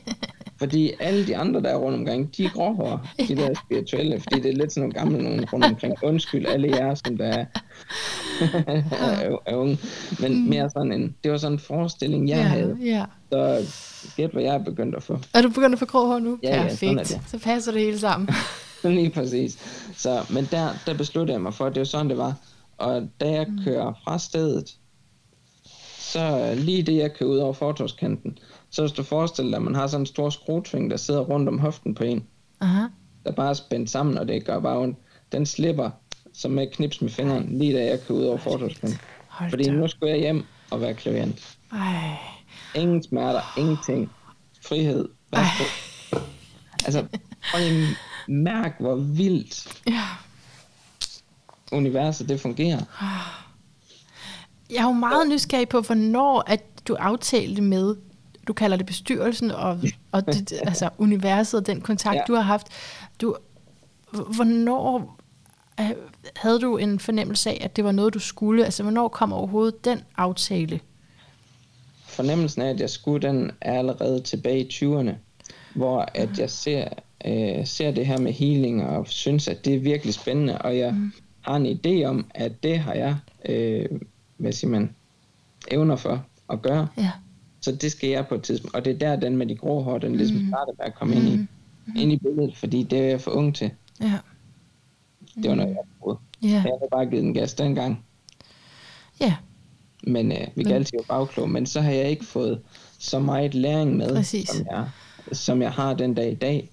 [0.59, 4.41] Fordi alle de andre, der er rundt omkring, de er gråhår, de der spirituelle, fordi
[4.41, 5.93] det er lidt sådan nogle gamle nogen rundt omkring.
[6.03, 7.45] Undskyld alle jer, som der er,
[8.73, 9.77] er, er unge.
[10.19, 12.77] Men mere sådan en, det var sådan en forestilling, jeg ja, havde.
[12.83, 13.05] ja.
[13.31, 13.65] Så
[14.17, 15.19] gæt, hvad jeg er begyndt at få.
[15.33, 16.39] Er du begyndt at få grå hår nu?
[16.43, 16.99] Ja, ja, er Perfekt.
[16.99, 17.21] det.
[17.27, 18.29] Så passer det hele sammen.
[18.83, 19.57] Lige præcis.
[19.97, 22.33] Så, men der, der besluttede jeg mig for, at det var sådan, det var.
[22.77, 24.77] Og da jeg kører fra stedet,
[25.97, 28.38] så lige det, jeg kører ud over fortorskanten,
[28.69, 31.49] så hvis du forestiller dig, at man har sådan en stor skruetving, der sidder rundt
[31.49, 32.27] om hoften på en,
[32.61, 32.88] Aha.
[33.25, 34.97] der bare er spændt sammen, og det gør bare ondt.
[35.31, 35.89] Den slipper
[36.33, 38.99] som med knips med fingeren, lige da jeg kører ud over fortorskanten.
[39.49, 41.57] Fordi nu skulle jeg hjem og være klaviant.
[41.71, 42.17] Ej.
[42.75, 44.11] Ingen smerter, ingenting.
[44.65, 45.09] Frihed.
[45.31, 45.63] Værsgo.
[46.85, 47.05] Altså,
[47.51, 47.73] prøv at
[48.27, 50.07] mærk, hvor vildt Ja.
[51.75, 52.79] Universet det fungerer.
[54.69, 57.95] Jeg er jo meget nysgerrig på, hvornår at du aftalte med,
[58.47, 59.79] du kalder det bestyrelsen, og,
[60.11, 62.21] og det, altså universet og den kontakt, ja.
[62.27, 62.67] Du har haft.
[63.21, 63.35] Du,
[64.11, 65.17] hvornår
[65.79, 65.91] øh,
[66.35, 68.65] havde du en fornemmelse af, at det var noget, du skulle?
[68.65, 70.79] Altså, hvornår kom overhovedet den aftale?
[72.05, 75.11] Fornemmelsen af, at jeg skulle, den er allerede tilbage i 20'erne,
[75.75, 76.88] hvor at jeg ser,
[77.25, 80.91] øh, ser det her med healing, og synes, at det er virkelig spændende, og jeg
[80.91, 81.11] mm.
[81.45, 83.15] Har en idé om, at det har jeg,
[83.49, 83.86] øh,
[84.38, 84.95] hvad siger man,
[85.71, 86.88] evner for at gøre.
[86.97, 87.12] Ja.
[87.62, 88.75] Så det skal jeg på et tidspunkt.
[88.75, 91.15] Og det er der, den med de grå hår, den ligesom startede med at komme
[91.15, 91.47] ind, i,
[92.01, 93.71] ind i billedet, fordi det er jeg for ung til.
[94.01, 94.19] Ja.
[95.36, 96.17] Det var noget, jeg troede.
[96.41, 96.47] Ja.
[96.47, 98.05] Jeg havde bare givet den gas dengang.
[99.19, 99.36] Ja.
[100.03, 101.49] Men øh, vi kan altid jo bagklog.
[101.49, 102.62] Men så har jeg ikke fået
[102.99, 104.49] så meget læring med, Præcis.
[104.49, 104.89] som jeg,
[105.31, 106.71] som jeg har den dag i dag.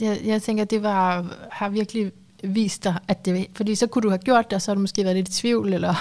[0.00, 4.08] Jeg, jeg tænker, det var, har virkelig vist dig, at det fordi så kunne du
[4.08, 5.94] have gjort det, og så har du måske været lidt i tvivl, eller,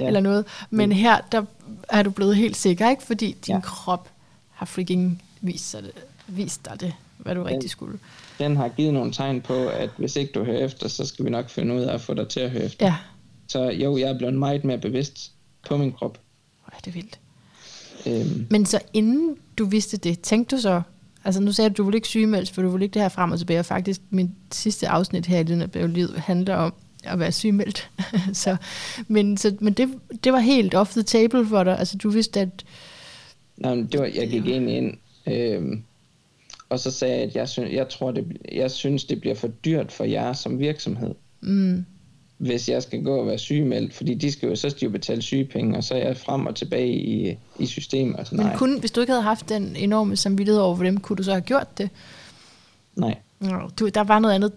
[0.00, 0.06] ja.
[0.06, 0.44] Eller noget.
[0.70, 1.44] Men her, der
[1.88, 3.02] er du blevet helt sikker, ikke?
[3.02, 3.60] Fordi din ja.
[3.60, 4.08] Krop
[4.50, 5.92] har freaking vist, sig det,
[6.26, 7.98] vist dig det, hvad du rigtig skulle.
[8.38, 11.30] Den har givet nogle tegn på, at hvis ikke du hører efter, så skal vi
[11.30, 12.86] nok finde ud af at få dig til at høre efter.
[12.86, 12.94] Ja,
[13.48, 15.32] Så jo, jeg er blevet meget mere bevidst
[15.68, 16.18] på min krop.
[16.64, 17.18] Hvor er det vildt.
[18.06, 20.82] Øhm, Men så inden du vidste det, tænkte du så,
[21.24, 23.32] altså nu sagde du, du ville ikke sygemeldes, for du ville ikke det her frem
[23.32, 27.18] og tilbage, og faktisk min sidste afsnit her i den her liv handler om at
[27.18, 27.90] være sygemeldt.
[28.32, 28.56] så,
[29.08, 29.88] men så, men det,
[30.24, 32.64] det var helt off the table for dig, altså du vidste, at
[33.56, 34.94] nej, men det var, jeg gik egentlig ind,
[35.26, 35.82] øhm,
[36.68, 39.48] og så sagde jeg, at jeg, synes, jeg tror, det, jeg synes, det bliver for
[39.48, 41.14] dyrt for jer som virksomhed.
[41.40, 41.84] mm,
[42.42, 44.90] hvis jeg skal gå og være sygemeldt, fordi de skal jo, så skal de jo
[44.90, 48.16] betale sygepenge, og så er jeg frem og tilbage i, i systemet.
[48.16, 50.84] Og sådan, men nej, kun, hvis du ikke havde haft den enorme samvittighed over for
[50.84, 51.90] dem, kunne du så have gjort det?
[52.96, 53.14] nej.
[53.40, 54.52] Nå, Du, der var noget andet,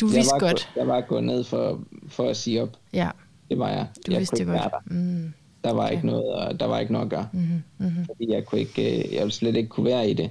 [0.00, 0.68] du Jeg vidste var, godt.
[0.74, 2.76] Gå, jeg var gået ned for, for at sige op.
[2.92, 3.10] Ja,
[3.50, 3.86] Det var jeg.
[4.06, 4.60] du jeg vidste det godt.
[4.62, 4.78] Der.
[4.86, 5.32] Mm,
[5.64, 5.94] Der var, Okay.
[5.94, 7.28] ikke noget, og der var ikke noget at gøre.
[7.32, 10.30] mm, mm, Fordi jeg, kunne ikke, øh, jeg ville slet ikke kunne være i det.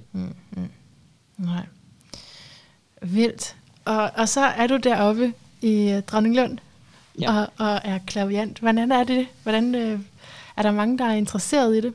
[1.38, 1.66] nej.
[3.02, 3.56] Vildt.
[3.86, 6.58] Og, og så er du deroppe i øh, Dronninglund,
[7.22, 7.40] Ja.
[7.40, 8.60] og, og er klaviant.
[8.60, 9.28] Hvordan er det?
[9.44, 10.00] Hvordan, øh,
[10.58, 11.94] er der mange, der er interesseret i det?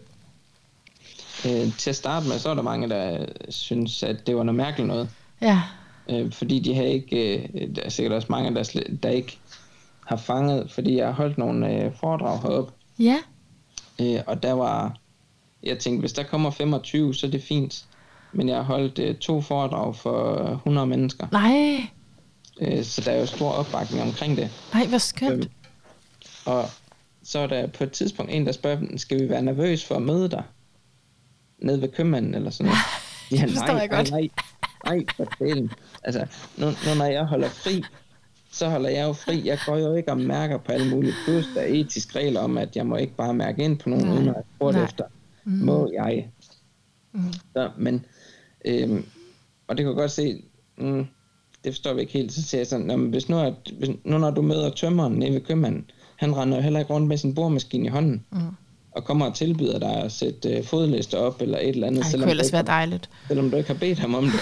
[1.46, 4.56] Øh, til at starte med, så var der mange, der synes, at det var noget
[4.56, 5.08] mærkeligt noget.
[5.40, 5.62] Ja,
[6.10, 9.38] Øh, fordi de har ikke, øh, der er sikkert også mange, der, slet, der ikke
[10.06, 13.18] har fanget, fordi jeg har holdt nogle øh, foredrag heroppe, ja,
[14.00, 14.96] Øh, og der var,
[15.62, 17.84] jeg tænkte, hvis der kommer 25, så er det fint.
[18.32, 21.86] Men jeg har holdt øh, to foredrag for 100 mennesker, nej,
[22.60, 24.50] øh, så der er jo stor opbakning omkring det.
[24.74, 25.44] nej, hvor skønt.
[25.44, 25.50] Øh,
[26.44, 26.68] og
[27.22, 30.02] så er der på et tidspunkt en, der spørger, skal vi være nervøs for at
[30.02, 30.42] møde dig?
[31.58, 32.78] Nede ved købmanden eller sådan noget.
[33.30, 34.10] Ja, Det forstår nej, jeg godt.
[34.10, 34.28] Nej,
[34.84, 35.72] nej, nej, for delen.
[36.02, 37.84] Altså, nu, nu når jeg holder fri,
[38.52, 39.46] så holder jeg jo fri.
[39.46, 41.14] Jeg går jo ikke og mærker på alle mulige.
[41.24, 44.08] Plus, der er etisk regler om, at jeg må ikke bare mærke ind på nogen,
[44.08, 45.04] uden at jeg efter.
[45.44, 46.30] Må jeg?
[47.12, 47.32] Mm.
[47.32, 48.04] Så, men,
[48.64, 49.06] øhm,
[49.68, 50.42] og det kan jeg godt se,
[50.78, 51.06] mm,
[51.64, 52.32] det forstår vi ikke helt.
[52.32, 55.12] Så siger jeg sådan, "Nå, men hvis nu, at, hvis, nu når du møder tømmeren
[55.12, 55.84] nede ved købmanden,
[56.16, 58.38] han render jo heller ikke rundt med sin boremaskine i hånden, Mm.
[58.92, 62.02] og kommer og tilbyder dig at sætte øh, fodlister op, eller et eller andet, Ej,
[62.02, 63.10] det selvom, kunne du ellers være dejligt.
[63.28, 64.40] selvom du ikke har bedt ham om det.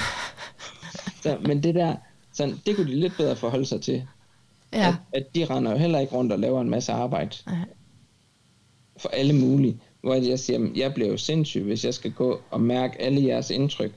[1.22, 1.94] så, men det der,
[2.33, 4.02] sådan, det kunne de lidt bedre forholde sig til.
[4.72, 7.56] Ja, At, at de render jo heller ikke rundt og laver en masse arbejde Nej.
[8.96, 9.76] for alle mulige.
[10.02, 13.24] Hvor jeg siger, "Jamen, jeg bliver jo sindssyg, hvis jeg skal gå og mærke alle
[13.26, 13.92] jeres indtryk.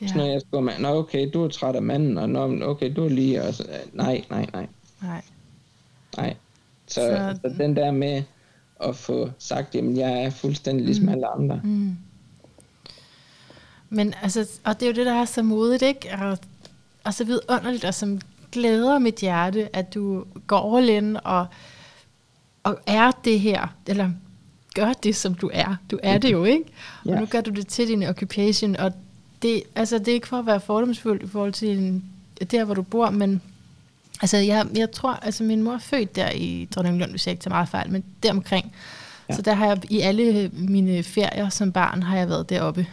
[0.00, 0.06] Ja.
[0.06, 2.64] Så når ja, jeg skal med, nå okay, du er træt af manden, og nå,
[2.66, 4.66] okay, du er lige, og så, nej, nej, nej,
[5.02, 5.22] nej.
[6.16, 6.34] nej.
[6.86, 8.22] Så, Så- så, den der med
[8.84, 11.12] at få sagt, jamen jeg er fuldstændig ligesom mm.
[11.12, 11.60] alle andre.
[11.64, 11.96] Mm.
[13.88, 16.08] Men altså, og det er jo det, der er så modigt, ikke?
[16.22, 16.38] Og,
[17.04, 18.20] og så vidunderligt, og som
[18.52, 21.46] glæder mit hjerte, at du går all in og,
[22.62, 24.10] og er det her, eller
[24.74, 25.76] gør det, som du er.
[25.90, 26.64] Du er det jo, ikke?
[27.04, 27.20] Og Ja.
[27.20, 28.92] nu gør du det til din occupation, og
[29.42, 32.04] det, altså, det er ikke for at være fordomsfuld i forhold til en,
[32.50, 33.42] der, hvor du bor, men
[34.22, 37.42] altså, jeg, jeg tror, altså min mor er født der i Dronninglund, hvis jeg ikke
[37.42, 38.72] tager meget fejl, men deromkring.
[39.28, 39.34] Ja.
[39.34, 42.86] Så der har jeg i alle mine ferier som barn, har jeg været deroppe.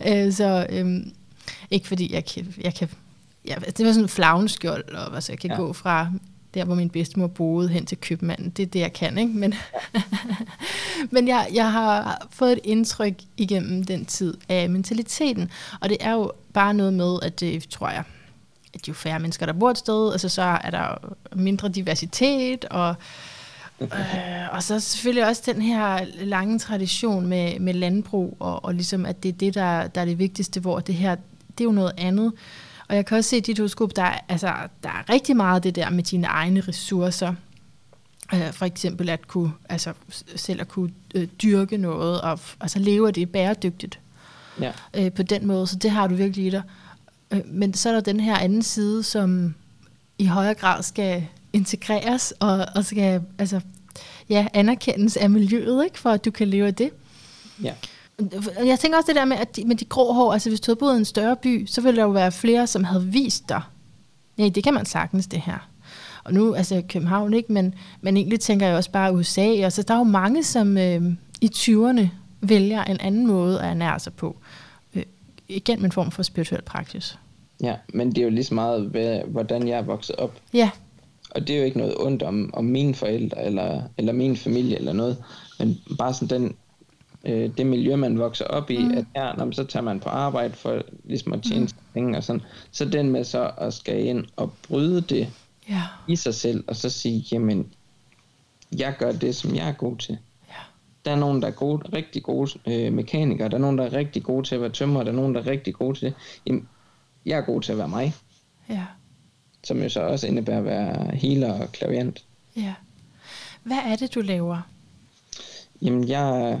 [0.00, 0.30] ja.
[0.40, 1.12] så øhm,
[1.70, 2.88] ikke fordi jeg kan, jeg kan
[3.46, 5.56] ja, det var sådan en flagnskjold, og altså, jeg kan ja.
[5.56, 6.12] gå fra
[6.54, 8.50] der, hvor min bedstemor boede, hen til købmanden.
[8.50, 9.32] Det er det, jeg kan, ikke?
[9.32, 9.54] Men,
[11.12, 16.12] men jeg, jeg har fået et indtryk igennem den tid af mentaliteten, og det er
[16.12, 18.02] jo bare noget med, at det tror jeg,
[18.74, 22.94] at jo færre mennesker, der bor et sted, altså så er der mindre diversitet, og
[23.80, 23.88] øh,
[24.52, 29.22] og så selvfølgelig også den her lange tradition med, med landbrug, og, og ligesom at
[29.22, 31.14] det er det, der, der er det vigtigste, hvor det her,
[31.58, 32.32] det er jo noget andet.
[32.90, 35.64] Og jeg kan også se i dit horoskop, der, er, altså, der er rigtig meget
[35.64, 37.34] det der med dine egne ressourcer.
[38.34, 39.92] Øh, for eksempel at kunne, altså,
[40.36, 44.00] selv at kunne øh, dyrke noget, og altså, leve af det bæredygtigt.
[44.60, 44.72] Ja.
[44.94, 46.62] Øh, på den måde, så det har du virkelig i dig.
[47.30, 49.54] Øh, men så er der den her anden side, som
[50.18, 53.60] i højere grad skal integreres, og, og skal altså,
[54.28, 56.90] ja, anerkendes af miljøet, ikke, for at du kan leve af det.
[57.62, 57.74] Ja.
[58.64, 60.70] Jeg tænker også det der med, at de, med de grå hår, altså hvis du
[60.70, 63.48] havde boet i en større by, så ville der jo være flere, som havde vist
[63.48, 63.62] dig,
[64.36, 65.68] nej, det kan man sagtens det her.
[66.24, 69.82] Og nu, altså København ikke, men, men egentlig tænker jeg også bare USA, og så
[69.82, 71.02] der er jo mange, som øh,
[71.40, 72.08] i 20'erne
[72.40, 74.36] vælger en anden måde at ernære sig på,
[74.94, 75.02] øh,
[75.48, 77.18] igen med en form for spirituel praksis.
[77.62, 78.82] Ja, men det er jo lige så meget,
[79.26, 80.40] hvordan jeg er vokset op.
[80.54, 80.70] Ja.
[81.30, 84.76] Og det er jo ikke noget ondt om, om mine forældre, eller, eller min familie,
[84.76, 85.16] eller noget,
[85.58, 86.54] men bare sådan den
[87.24, 88.90] øh, det miljø, man vokser op i, mm.
[88.90, 91.70] at her, når man, så tager man på arbejde for ligesom at tjene mm.
[91.94, 92.42] penge og sådan.
[92.70, 95.28] Så den med så at skal ind og bryde det
[95.70, 95.82] yeah.
[96.08, 97.72] i sig selv, og så sige, jamen,
[98.78, 100.18] jeg gør det, som jeg er god til.
[100.48, 100.64] Yeah.
[101.04, 103.92] Der er nogen, der er gode, rigtig gode øh, mekanikere, der er nogen, der er
[103.92, 106.14] rigtig gode til at være tømmer, der er nogen, der er rigtig gode til det.
[106.46, 106.68] Jamen,
[107.26, 108.14] jeg er god til at være mig.
[108.68, 108.84] Ja.
[109.64, 112.24] Som jo så også indebærer at være healer og klaviant.
[112.56, 112.74] Ja.
[113.62, 114.60] Hvad er det, du laver?
[115.82, 116.60] Jamen, jeg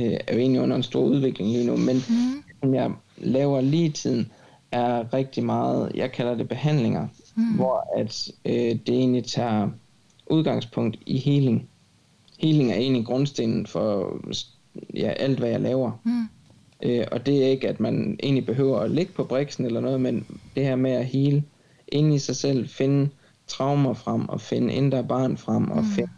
[0.00, 2.42] øh, er jo egentlig under en stor udvikling lige nu, men mm.
[2.60, 4.30] som jeg laver lige i tiden,
[4.72, 7.54] er rigtig meget, jeg kalder det behandlinger, mm.
[7.54, 9.68] hvor at øh, det egentlig tager
[10.26, 11.68] udgangspunkt i healing.
[12.40, 14.16] Healing er egentlig grundstenen for
[14.94, 15.92] ja, alt, hvad jeg laver.
[16.04, 16.28] Mm.
[16.82, 20.00] Øh, og det er ikke, at man egentlig behøver at ligge på briksen eller noget,
[20.00, 21.42] men det her med at heal
[21.88, 23.08] ind i sig selv, finde
[23.46, 25.90] traumer frem, og finde indre barn frem, og mm.
[25.90, 26.10] finde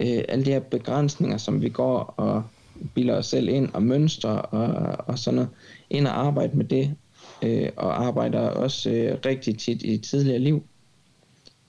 [0.00, 2.42] øh, alle de her begrænsninger, som vi går og
[2.94, 5.50] bilder os selv ind og mønstre og, og sådan noget,
[5.90, 6.94] ind og arbejde med det,
[7.42, 10.62] øh, og arbejder også øh, rigtig tit i tidligere liv,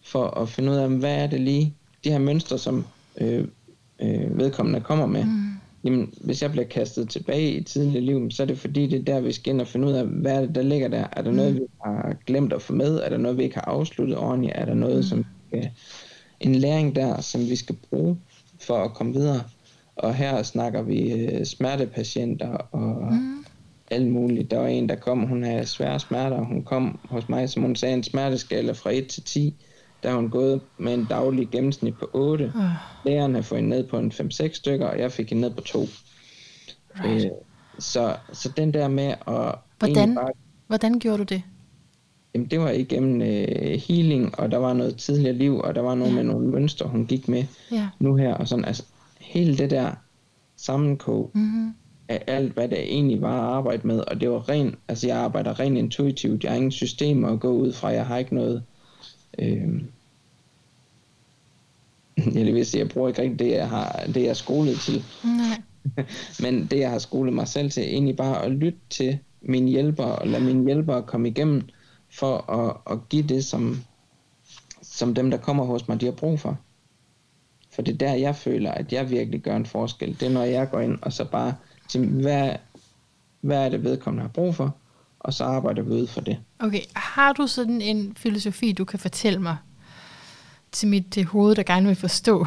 [0.04, 1.74] for at finde ud af, hvad er det lige,
[2.04, 2.86] de her mønstre, som
[3.18, 3.48] øh,
[4.02, 5.52] øh, vedkommende kommer med, mm.
[5.84, 9.04] jamen hvis jeg bliver kastet tilbage i tidligere liv, så er det fordi, det er
[9.04, 11.08] der, vi skal ind og finde ud af, hvad er det, der ligger der?
[11.12, 11.38] Er der mm.
[11.38, 12.96] noget, vi har glemt at få med?
[13.00, 14.54] Er der noget, vi ikke har afsluttet ordentligt?
[14.56, 15.04] Er der noget, mm.
[15.04, 15.66] som øh,
[16.40, 18.18] en læring der, som vi skal bruge
[18.60, 19.42] for at komme videre?
[19.96, 23.46] Og her snakker vi øh, smertepatienter og mm.
[23.92, 24.52] alt muligt.
[24.52, 27.76] Der var en, der kom, hun havde svære smerter, hun kom hos mig, som hun
[27.76, 29.56] sagde, en smerteskala fra 1 til 10.
[30.04, 32.46] Der har hun gået med en daglig gennemsnit på 8.
[32.56, 32.62] Uh.
[33.06, 35.62] Lægeren har fået hende ned på en 5-6 stykker, og jeg fik hende ned på
[35.62, 35.80] 2.
[35.80, 37.26] Right.
[37.26, 37.32] Øh,
[37.80, 39.56] så, så den der med at...
[39.80, 40.32] Hvordan, bare,
[40.68, 41.42] hvordan gjorde du det?
[42.34, 45.96] Jamen, det var igennem øh, healing, og der var noget tidligere liv, og der var
[45.96, 46.16] noget ja.
[46.16, 47.88] med nogle mønstre, hun gik med ja.
[48.00, 48.84] nu her, og sådan, altså,
[49.24, 49.92] hele det der
[50.56, 51.74] sammenkog mm-hmm.
[52.08, 55.18] af alt, hvad det egentlig var at arbejde med, og det var rent, altså jeg
[55.18, 58.64] arbejder rent intuitivt, jeg har ingen systemer at gå ud fra, jeg har ikke noget,
[59.40, 59.82] øh,
[62.36, 65.04] jeg vil sige, jeg bruger ikke rigtig det, jeg har, det jeg er skolet til.
[65.24, 65.62] Nej.
[66.44, 69.70] Men det, jeg har skolet mig selv til, er egentlig bare at lytte til mine
[69.70, 71.62] hjælpere, og lade mine hjælpere komme igennem,
[72.12, 73.78] for at, at give det, som,
[74.82, 76.58] som dem, der kommer hos mig, de har brug for.
[77.76, 80.20] For det er der, jeg føler, at jeg virkelig gør en forskel.
[80.20, 81.54] Det er, når jeg går ind og så bare
[81.90, 82.52] til, hvad,
[83.42, 84.76] hvad er det vedkommende har brug for,
[85.20, 86.38] og så arbejder vi ud for det.
[86.60, 89.58] Okay, har du sådan en filosofi, du kan fortælle mig
[90.72, 92.46] til mit til hoved, der gerne vil forstå?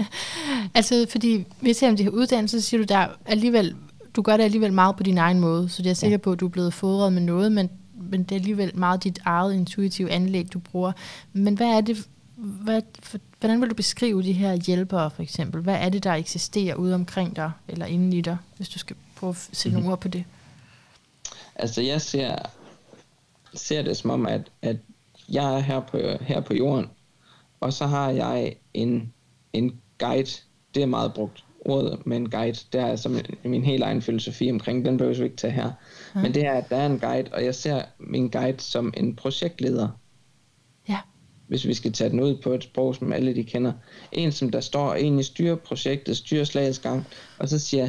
[0.74, 3.76] altså, fordi hvis jeg om det her uddannelse, så siger du der alligevel,
[4.16, 6.22] du gør det alligevel meget på din egen måde, så jeg er sikker ja.
[6.22, 7.70] på, at du er blevet fodret med noget, men,
[8.10, 10.92] men det er alligevel meget dit eget intuitive anlæg, du bruger.
[11.32, 12.08] Men hvad er det,
[12.38, 15.62] hvad, for, hvordan vil du beskrive de her hjælpere for eksempel?
[15.62, 18.96] Hvad er det, der eksisterer ude omkring dig, eller inden i dig, hvis du skal
[19.16, 19.82] prøve at sætte mm-hmm.
[19.82, 20.24] nogle ord på det?
[21.56, 22.36] Altså jeg ser,
[23.54, 24.76] ser det som om, at, at
[25.28, 26.86] jeg er her på, her på jorden,
[27.60, 29.12] og så har jeg en,
[29.52, 30.30] en guide,
[30.74, 32.58] det er meget brugt, ordet med en guide.
[32.72, 35.72] Det er som min helt egen filosofi omkring, den behøver vi ikke tage her.
[36.14, 36.20] Ja.
[36.20, 39.16] Men det er, at der er en guide, og jeg ser min guide som en
[39.16, 39.88] projektleder.
[41.48, 43.72] Hvis vi skal tage den ud på et sprog, som alle de kender.
[44.12, 47.06] En, som der står egentlig styrer projektet, styrer slagets gang,
[47.38, 47.88] og så siger,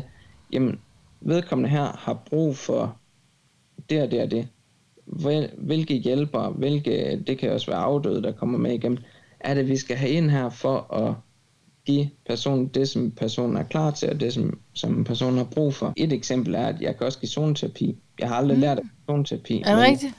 [0.54, 0.80] jamen,
[1.22, 2.98] vedkommende her har brug for
[3.90, 4.48] det og det og det.
[5.58, 8.98] Hvilke hjælper, hvilke, det kan også være afdøde, der kommer med igennem,
[9.40, 11.14] er det, vi skal have ind her for at
[11.86, 15.74] give personen det, som personen er klar til, og det, som, som personen har brug
[15.74, 15.94] for.
[15.98, 17.98] Et eksempel er, at jeg kan også give zoneterapi.
[18.20, 18.62] Jeg har aldrig mm.
[18.62, 19.64] lært af zoneterapi.
[19.66, 20.14] Er det rigtigt?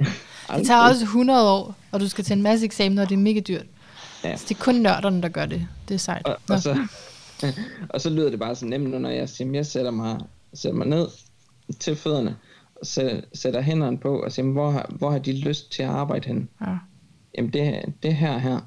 [0.54, 3.18] det tager også 100 år, og du skal til en masse eksamener, og det er
[3.20, 3.66] mega dyrt.
[4.24, 4.36] Ja.
[4.36, 5.68] Så det er kun nørderne, der gør det.
[5.88, 6.26] Det er sejt.
[6.26, 6.86] Og, og, så,
[7.94, 10.20] og så lyder det bare så nemt, når jeg siger, jeg sætter mig,
[10.54, 11.08] sætter mig ned
[11.80, 12.36] til fødderne,
[12.74, 12.86] og
[13.34, 16.48] sætter, hænderne på, og siger, hvor har, hvor har de lyst til at arbejde hen?
[16.60, 16.76] Ja.
[17.36, 18.60] Jamen, det, det her her.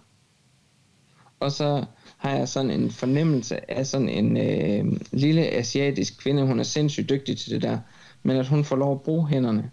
[1.39, 1.85] Og så
[2.17, 7.09] har jeg sådan en fornemmelse af sådan en øh, lille asiatisk kvinde, hun er sindssygt
[7.09, 7.79] dygtig til det der,
[8.23, 9.71] men at hun får lov at bruge hænderne.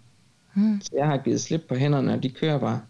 [0.57, 0.81] Mm.
[0.81, 2.81] Så jeg har givet slip på hænderne, og de kører bare.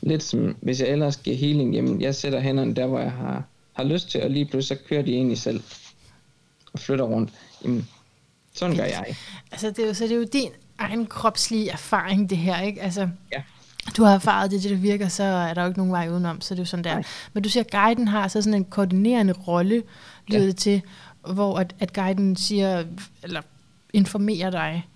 [0.00, 3.44] Lidt som, hvis jeg ellers giver healing, jamen jeg sætter hænderne der, hvor jeg har,
[3.72, 5.62] har lyst til, og lige pludselig så kører de egentlig selv
[6.72, 7.30] og flytter rundt.
[7.64, 7.88] Jamen,
[8.54, 9.16] sådan gør jeg.
[9.52, 12.82] Altså, det er jo, så det er jo din egen kropslige erfaring, det her, ikke?
[12.82, 13.42] Altså, ja
[13.96, 16.40] du har erfaret det, det der virker, så er der jo ikke nogen vej udenom,
[16.40, 16.94] så det er jo sådan der.
[16.94, 17.04] Nej.
[17.32, 19.82] Men du siger, at guiden har så sådan en koordinerende rolle,
[20.26, 20.52] lyder ja.
[20.52, 20.82] til,
[21.32, 22.84] hvor at, at guiden siger,
[23.22, 23.42] eller
[23.92, 24.88] informerer dig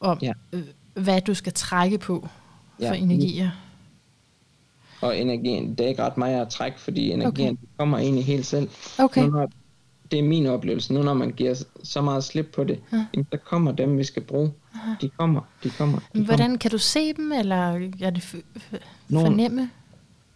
[0.00, 0.32] om, ja.
[0.52, 0.62] øh,
[0.94, 2.28] hvad du skal trække på
[2.76, 2.94] for ja.
[2.94, 3.50] energier.
[5.00, 7.66] Og energien, det er ikke ret meget at trække, fordi energien okay.
[7.78, 8.68] kommer egentlig helt selv.
[8.98, 9.22] Okay.
[9.22, 9.50] Nu, når,
[10.10, 10.94] det er min oplevelse.
[10.94, 13.06] Nu når man giver så meget slip på det, ja.
[13.14, 14.52] jamen, der kommer dem, vi skal bruge.
[14.74, 14.94] Aha.
[15.00, 15.98] De kommer, de kommer.
[16.14, 16.58] De Hvordan kommer.
[16.58, 17.56] kan du se dem, eller
[18.00, 18.76] er det f-
[19.08, 19.70] nogle, fornemme?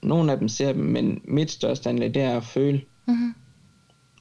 [0.03, 2.83] Nogle af dem ser dem, men mit største anlæg, det er at føle.
[3.09, 3.35] Uh-huh.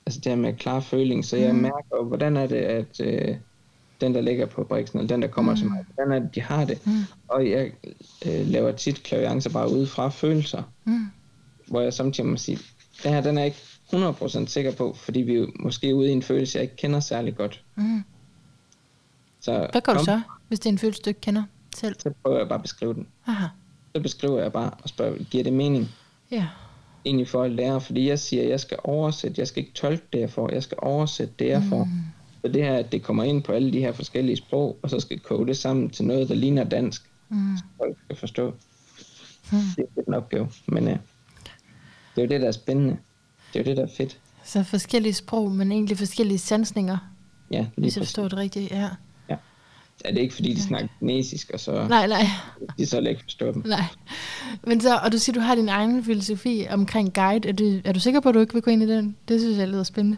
[0.05, 1.53] Altså det er med klar føling, så jeg uh-huh.
[1.53, 3.35] mærker, hvordan er det, at øh,
[4.01, 5.57] den, der ligger på briksen, eller den, der kommer uh-huh.
[5.57, 6.75] til mig, hvordan er det, de har det.
[6.75, 7.15] Uh-huh.
[7.27, 7.71] Og jeg
[8.25, 10.91] øh, laver tit klaviancer bare ud fra følelser, uh-huh.
[11.67, 12.59] hvor jeg samtidig må sige,
[13.03, 13.57] den her, den er ikke
[13.93, 16.99] 100% sikker på, fordi vi jo måske er ude i en følelse, jeg ikke kender
[16.99, 17.63] særlig godt.
[17.75, 18.03] Mm.
[19.39, 21.43] Så, Hvad gør kom, du så, hvis det er en følelse, du ikke kender
[21.75, 21.95] selv?
[21.99, 23.07] Så prøver jeg bare at beskrive den.
[23.27, 23.47] Aha.
[23.95, 25.89] Så beskriver jeg bare og spørger, giver det mening?
[26.31, 26.47] Ja.
[27.05, 30.03] Egentlig for at lære, fordi jeg siger, at jeg skal oversætte, jeg skal ikke tolke
[30.13, 31.69] det, jeg får, jeg skal oversætte det, jeg mm.
[31.69, 31.87] får.
[32.45, 34.99] Så det her, at det kommer ind på alle de her forskellige sprog, og så
[34.99, 37.57] skal kode det sammen til noget, der ligner dansk, mm.
[37.57, 38.53] så folk skal forstå.
[39.51, 39.57] Mm.
[39.75, 40.97] Det er en opgave, men uh, det
[42.17, 42.97] er jo det, der er spændende.
[43.53, 44.19] Det er jo det, der er fedt.
[44.43, 46.97] Så forskellige sprog, men egentlig forskellige sansninger.
[47.51, 48.89] Ja, lige Hvis jeg forstår det rigtigt, ja.
[49.29, 49.35] Ja.
[50.05, 51.87] Er det ikke fordi, de snakker kinesisk, og så...
[51.87, 52.23] Nej, nej.
[52.77, 53.63] De så ikke forstår dem.
[53.65, 53.85] Nej.
[54.67, 57.49] Men så, og du siger, du har din egen filosofi omkring guide.
[57.49, 59.15] Er du, er du sikker på, at du ikke vil gå ind i den?
[59.27, 60.17] Det synes jeg lyder spændende.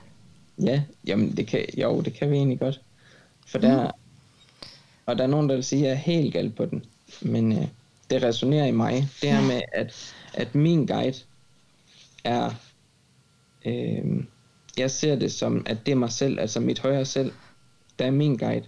[0.64, 2.82] Ja, jamen det kan, jo, det kan vi egentlig godt.
[3.48, 3.92] For der, mm.
[5.06, 6.86] og der er nogen, der vil sige, at jeg er helt galt på den.
[7.22, 7.68] Men øh,
[8.10, 9.08] det resonerer i mig.
[9.22, 11.18] Det her med, at, at min guide
[12.24, 12.52] er
[13.68, 14.24] Øh,
[14.78, 17.32] jeg ser det som, at det er mig selv, altså mit højere selv,
[18.00, 18.66] der er min guide.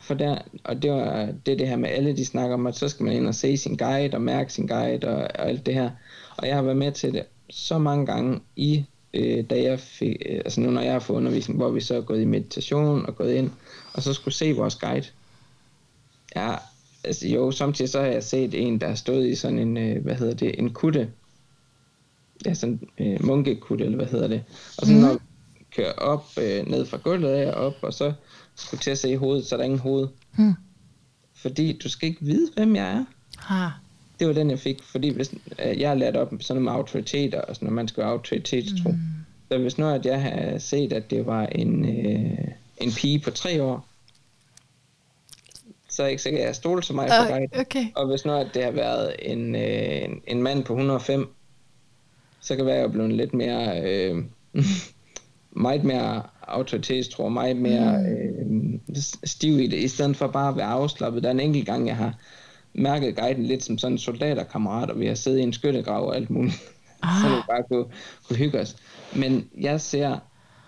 [0.00, 2.76] For der, og det, var, det er det her med alle, de snakker om, at
[2.76, 5.66] så skal man ind og se sin guide, og mærke sin guide, og, og alt
[5.66, 5.90] det her.
[6.36, 10.16] Og jeg har været med til det så mange gange i, øh, da jeg fik,
[10.26, 13.06] øh, altså nu når jeg har fået undervisning, hvor vi så er gået i meditation
[13.06, 13.50] og gået ind,
[13.92, 15.06] og så skulle se vores guide.
[16.36, 16.54] Ja,
[17.04, 20.02] altså jo, samtidig så har jeg set en, der har stået i sådan en, øh,
[20.02, 21.10] hvad hedder det, en kutte,
[22.46, 24.44] ja, sådan øh, munkekutte, eller hvad hedder det.
[24.78, 24.98] Og så mm.
[24.98, 25.18] når vi
[25.76, 28.12] kører op, øh, ned fra gulvet af op, og så
[28.54, 30.08] skulle til at se hovedet, så er der ingen hoved.
[30.36, 30.54] Mm.
[31.34, 33.04] Fordi du skal ikke vide, hvem jeg er.
[33.38, 33.68] Ha.
[34.18, 37.40] Det var den, jeg fik, fordi hvis, øh, jeg har lært op sådan med autoriteter,
[37.40, 38.90] og sådan, når man skal have autoritetstro.
[38.90, 38.98] Mm.
[39.50, 43.30] Så hvis nu, at jeg har set, at det var en, øh, en pige på
[43.30, 43.88] tre år,
[45.88, 47.60] så er jeg ikke sikker, at jeg stoler så meget på dig.
[47.60, 47.86] Okay.
[47.96, 51.28] Og hvis nu, at det har været en, øh, en, en mand på 105,
[52.40, 54.24] så kan det være, at jeg er blevet lidt mere, øh,
[55.66, 57.98] meget mere autoritetstro, meget mere
[58.46, 58.80] mm.
[58.88, 61.22] øh, stiv i det, i stedet for bare at være afslappet.
[61.22, 62.14] Der er en enkelt gang, jeg har
[62.78, 66.16] mærket guiden lidt som sådan en soldaterkammerat, og vi har siddet i en skyttegrav og
[66.16, 66.54] alt muligt.
[67.02, 67.22] Ah.
[67.22, 67.84] så vi bare kunne,
[68.28, 68.76] kunne hygge os.
[69.16, 70.18] Men jeg ser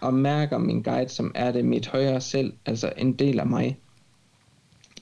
[0.01, 3.79] og mærker min guide, som er det mit højere selv, altså en del af mig,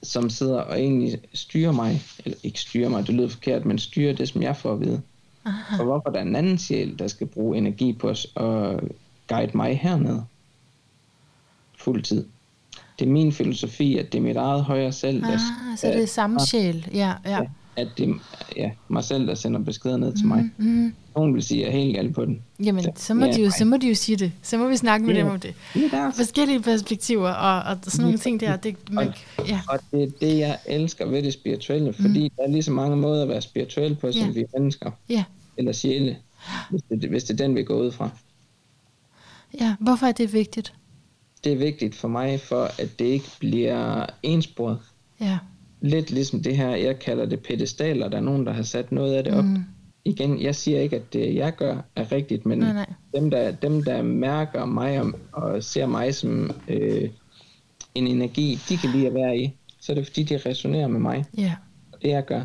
[0.02, 4.12] som sidder og egentlig styrer mig, eller ikke styrer mig, det lyder forkert, men styrer
[4.12, 5.02] det, som jeg får at vide.
[5.44, 5.78] Aha.
[5.78, 8.80] Og hvorfor der er en anden sjæl, der skal bruge energi på os og
[9.28, 10.24] guide mig hernede.
[11.78, 12.24] Fuldtid.
[12.98, 15.22] Det er min filosofi, at det er mit eget højere selv.
[15.22, 16.86] Der, ah, så det er samme sjæl.
[16.94, 17.40] Ja, ja.
[17.76, 18.14] At det er
[18.56, 20.50] ja, mig selv, der sender beskeder ned til mm, mig.
[20.58, 20.94] Mm.
[21.16, 22.42] Nogen vil sige, at jeg er helt galt på den.
[22.64, 24.32] Jamen, så må, Ja, de jo, så må de jo sige det.
[24.42, 25.20] Så må vi snakke med Ja.
[25.20, 25.54] dem om det.
[25.74, 26.16] Det er derfor.
[26.16, 28.56] Forskellige perspektiver og, og sådan nogle ting der.
[28.56, 29.12] Det, man,
[29.48, 29.60] ja.
[29.68, 32.30] Og det er det, jeg elsker ved det spirituelle, fordi mm.
[32.36, 34.30] der er lige så mange måder at være spirituel på, som Ja.
[34.32, 35.24] vi er mennesker, ja.
[35.56, 36.16] eller sjæle,
[36.70, 38.10] hvis det, hvis det er den, vi går ud fra.
[39.60, 40.72] Ja, hvorfor er det vigtigt?
[41.44, 44.78] Det er vigtigt for mig, for at det ikke bliver ensporet.
[45.20, 45.38] Ja.
[45.80, 49.14] Lidt ligesom det her, jeg kalder det pedestaler, der er nogen, der har sat noget
[49.14, 49.44] af det op.
[49.44, 49.64] Mm.
[50.04, 52.92] Igen, jeg siger ikke, at det jeg gør er rigtigt, men Nej, nej.
[53.14, 57.08] Dem, der, dem, der mærker mig og, og ser mig som øh,
[57.94, 59.52] en energi, de kan lide at være i.
[59.80, 61.54] Så er det fordi, de resonerer med mig, Ja.
[62.02, 62.44] det jeg gør.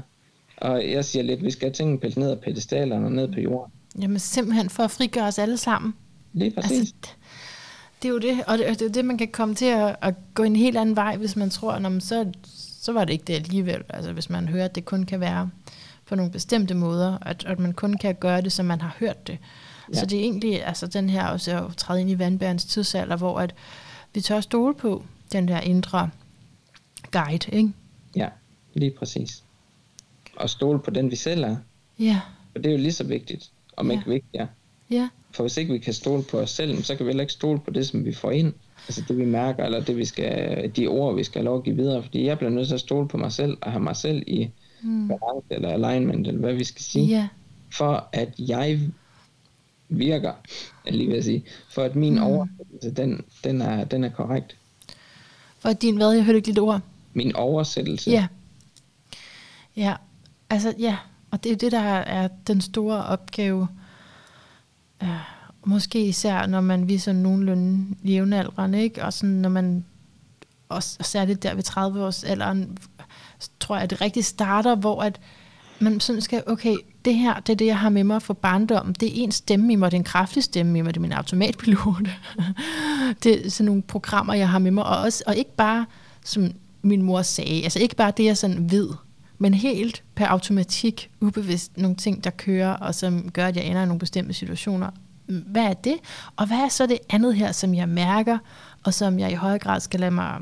[0.58, 3.40] Og jeg siger lidt, vi skal have tingene pillet ned af pedestalerne og ned på
[3.40, 3.74] jorden.
[4.02, 5.94] Jamen simpelthen for at frigøre os alle sammen.
[6.34, 6.80] Lige præcis.
[6.80, 6.94] Altså,
[8.04, 10.14] det- er jo det, og det, det er det, man kan komme til at, at
[10.34, 12.32] gå en helt anden vej, hvis man tror, at så,
[12.82, 13.84] så var det ikke det alligevel.
[13.90, 15.50] Altså hvis man hører, at det kun kan være
[16.06, 19.28] på nogle bestemte måder, at, at man kun kan gøre det, som man har hørt
[19.28, 19.38] det.
[19.94, 20.00] Ja.
[20.00, 23.40] Så det er egentlig, altså den her også at træde ind i vandbærens tidsalder, hvor
[23.40, 23.56] at
[24.14, 26.10] vi tør stole på den der indre
[27.12, 27.72] guide, ikke?
[28.16, 28.28] Ja,
[28.74, 29.44] lige præcis.
[30.38, 31.56] Og stole på den, vi selv er.
[32.00, 32.20] Ja,
[32.52, 33.98] For det er jo lige så vigtigt, om Ja.
[33.98, 34.48] ikke vigtigere.
[34.90, 37.34] ja, For hvis ikke vi kan stole på os selv, så kan vi heller ikke
[37.34, 38.54] stole på det, som vi får ind.
[38.88, 41.64] Altså det, vi mærker, eller det, vi skal, de ord, vi skal have lov at
[41.64, 42.04] give videre.
[42.04, 44.50] Fordi jeg bliver nødt til at stole på mig selv, og have mig selv i
[44.82, 45.08] mm.
[45.08, 47.06] balance, eller alignment, eller hvad vi skal sige.
[47.08, 47.28] ja,
[47.74, 48.80] For at jeg
[49.90, 50.34] virker, er
[50.86, 51.44] jeg lige at sige.
[51.70, 52.24] For at min Mm.
[52.24, 54.56] oversættelse, den, den, er, den er korrekt.
[55.60, 56.82] for din hvad, jeg hørte ikke dit ord.
[57.14, 58.28] Min oversættelse, Ja.
[59.76, 59.96] Ja,
[60.50, 60.98] altså ja,
[61.32, 63.68] og det er jo det, der er den store opgave.
[65.04, 65.10] Uh,
[65.66, 69.04] måske især, når man viser nogenlunde jævnaldrende, ikke?
[69.06, 69.86] Og sådan, når man
[70.70, 72.78] også og særligt der ved 30 års alderen,
[73.60, 75.20] tror jeg, at det rigtig starter, hvor at
[75.80, 76.76] man sådan skal, okay,
[77.06, 78.96] det her, det er det, jeg har med mig fra barndommen.
[79.00, 81.02] Det er en stemme i mig, det er en kraftig stemme i mig, det er
[81.02, 82.08] min automatpilot.
[83.24, 85.86] det er sådan nogle programmer, jeg har med mig, og, også, og ikke bare,
[86.26, 86.52] som
[86.82, 88.90] min mor sagde, altså ikke bare det, jeg sådan ved,
[89.44, 93.84] men helt per automatik, ubevidst, nogle ting, der kører, og som gør, at jeg ender
[93.84, 94.90] i nogle bestemte situationer.
[95.26, 95.96] Hvad er det?
[96.36, 98.38] Og hvad er så det andet her, som jeg mærker,
[98.84, 100.42] og som jeg i højere grad skal lade mig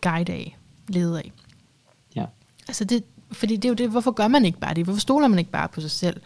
[0.00, 0.56] guide af,
[0.88, 1.32] lede af?
[2.16, 2.24] ja.
[2.68, 4.84] Altså det, fordi det er jo det, hvorfor gør man ikke bare det?
[4.84, 6.20] Hvorfor stoler man ikke bare på sig selv?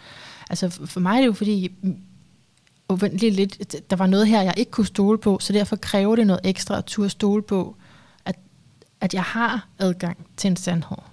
[0.51, 1.97] Altså for mig er det jo fordi, mm,
[3.01, 6.17] vent lige lidt, der var noget her, jeg ikke kunne stole på, så derfor kræver
[6.17, 7.77] det noget ekstra at turde stole på,
[8.25, 8.39] at,
[9.01, 11.10] at jeg har adgang til en sandhed.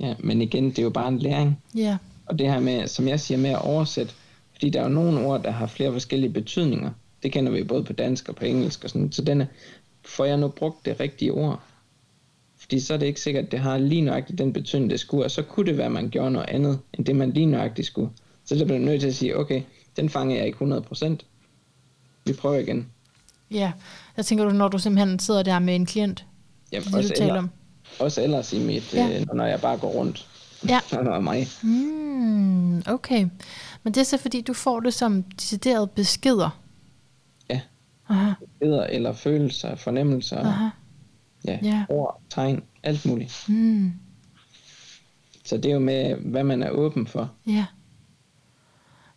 [0.00, 1.58] Ja, men igen, det er jo bare en læring.
[1.74, 1.96] Ja,
[2.26, 4.12] Og det her med, som jeg siger, med at oversætte,
[4.52, 6.90] fordi der er jo nogle ord, der har flere forskellige betydninger.
[7.22, 9.12] Det kender vi både på dansk og på engelsk og sådan.
[9.12, 9.46] Så den er,
[10.04, 11.60] får jeg nu brugt det rigtige ord?
[12.56, 15.24] Fordi så er det ikke sikkert, at det har lige nøjagtigt den betydning, det skulle,
[15.24, 17.86] og så kunne det være, at man gjorde noget andet, end det man lige nøjagtigt
[17.86, 18.10] skulle.
[18.44, 19.62] Så der bliver nødt til at sige, okay,
[19.96, 21.16] den fanger jeg ikke 100%.
[22.26, 22.86] Vi prøver igen.
[23.50, 23.72] ja.
[24.16, 26.26] Jeg tænker du, når du simpelthen sidder der med en klient,
[26.72, 27.50] Jamen, det du også, taler ellers, om.
[28.00, 29.20] Også ellers i mit, Ja.
[29.20, 30.28] øh, når jeg bare går rundt.
[30.68, 30.80] Ja.
[30.98, 31.46] Og er mig.
[31.62, 33.26] Mm, okay.
[33.82, 36.60] Men det er så fordi, du får det som decideret beskeder.
[37.50, 37.60] Ja.
[38.08, 40.68] Aha, Billeder eller følelser, fornemmelser, aha.
[41.44, 41.84] ja, Ja.
[41.88, 43.44] ord, tegn, alt muligt.
[43.48, 43.92] Mm,
[45.44, 47.30] Så det er jo med, hvad man er åben for.
[47.46, 47.66] ja.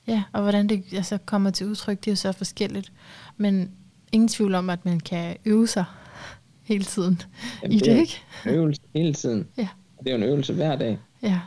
[0.08, 2.92] Ja, og hvordan det altså, kommer til udtryk, det er jo så forskelligt.
[3.38, 3.72] Men
[4.12, 5.86] ingen tvivl om, at man kan øve sig
[6.72, 7.22] hele tiden
[7.64, 8.22] Jamen, i det, er ikke?
[8.46, 9.48] en øvelse hele tiden.
[9.58, 9.68] Ja,
[10.00, 10.98] Det er jo en øvelse hver dag.
[11.24, 11.40] ja,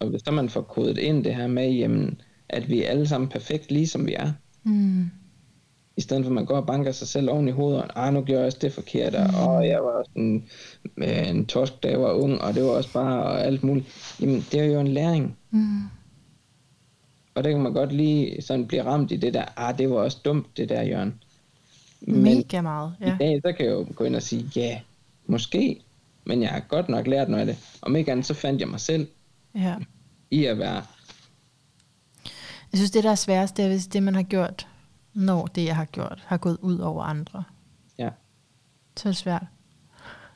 [0.00, 3.08] Og hvis så man får kodet ind det her med, jamen, at vi er alle
[3.08, 4.32] sammen perfekt, lige som vi er.
[4.64, 5.10] mm,
[5.96, 8.14] I stedet for at man går og banker sig selv oven i hovedet, og ah,
[8.14, 9.62] nu gjorde jeg også det forkert, og mm.
[9.68, 10.44] jeg var også en,
[11.02, 14.16] en torsk, da jeg var ung, og det var også bare og alt muligt.
[14.20, 15.36] Jamen, det er jo en læring.
[15.50, 15.80] mm,
[17.34, 19.96] Og der kan man godt lige sådan blive ramt i det der, ah, det var
[19.96, 21.14] også dumt, det der, Jørgen.
[22.06, 22.94] Men mega meget.
[23.00, 23.16] i Ja.
[23.20, 24.80] dag, så kan jeg jo gå ind og sige, ja,
[25.26, 25.80] måske,
[26.24, 27.78] men jeg har godt nok lært noget af det.
[27.82, 29.08] Om ikke andet, så fandt jeg mig selv
[29.54, 29.76] ja.
[30.30, 30.82] i at være,
[32.72, 34.66] Jeg synes, det der er sværest, det er, hvis det, man har gjort,
[35.14, 37.44] når det, jeg har gjort, har gået ud over andre.
[37.98, 38.08] ja,
[38.96, 39.42] Så er det svært.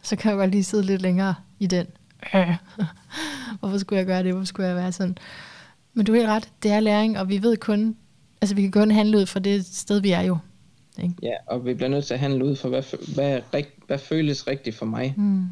[0.02, 1.86] Så kan jeg godt lige sidde lidt længere i den.
[2.34, 2.56] Øh.
[3.60, 4.32] Hvorfor skulle jeg gøre det?
[4.32, 5.18] Hvorfor skulle jeg være sådan?
[5.94, 6.50] Men du er helt ret.
[6.62, 7.96] Det er læring, og vi ved kun...
[8.40, 10.38] Altså, vi kan kun handle ud fra det sted, vi er jo.
[11.02, 11.14] Ikke?
[11.22, 12.82] ja, og vi bliver nødt til at handle ud for, hvad,
[13.14, 15.14] hvad, er rig- hvad føles rigtigt for mig.
[15.16, 15.44] Mm.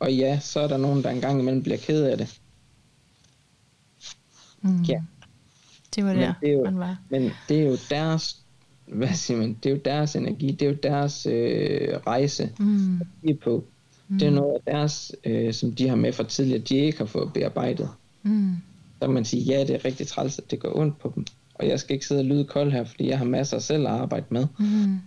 [0.00, 2.40] Og ja, så er der nogen, der engang imellem bliver ked af det.
[4.62, 4.82] Mm.
[4.82, 5.02] Ja.
[5.94, 6.98] Det var Men der, det er jo- man var.
[7.10, 8.36] Men det er jo deres,
[8.86, 13.00] hvad siger man, det er jo deres energi, det er jo deres øh, rejse, Mm.
[13.24, 13.64] de er på.
[14.08, 14.18] Mm.
[14.18, 17.04] Det er noget af deres, øh, som de har med fra tidligere, de ikke har
[17.06, 17.90] fået bearbejdet.
[18.22, 18.54] Mm.
[19.00, 21.24] så kan man sige, ja, det er rigtig træls, at det går ondt på dem.
[21.58, 23.92] Og jeg skal ikke sidde og lyde kold her, fordi jeg har masser selv at
[23.92, 24.46] arbejde med.
[24.58, 24.98] Mm.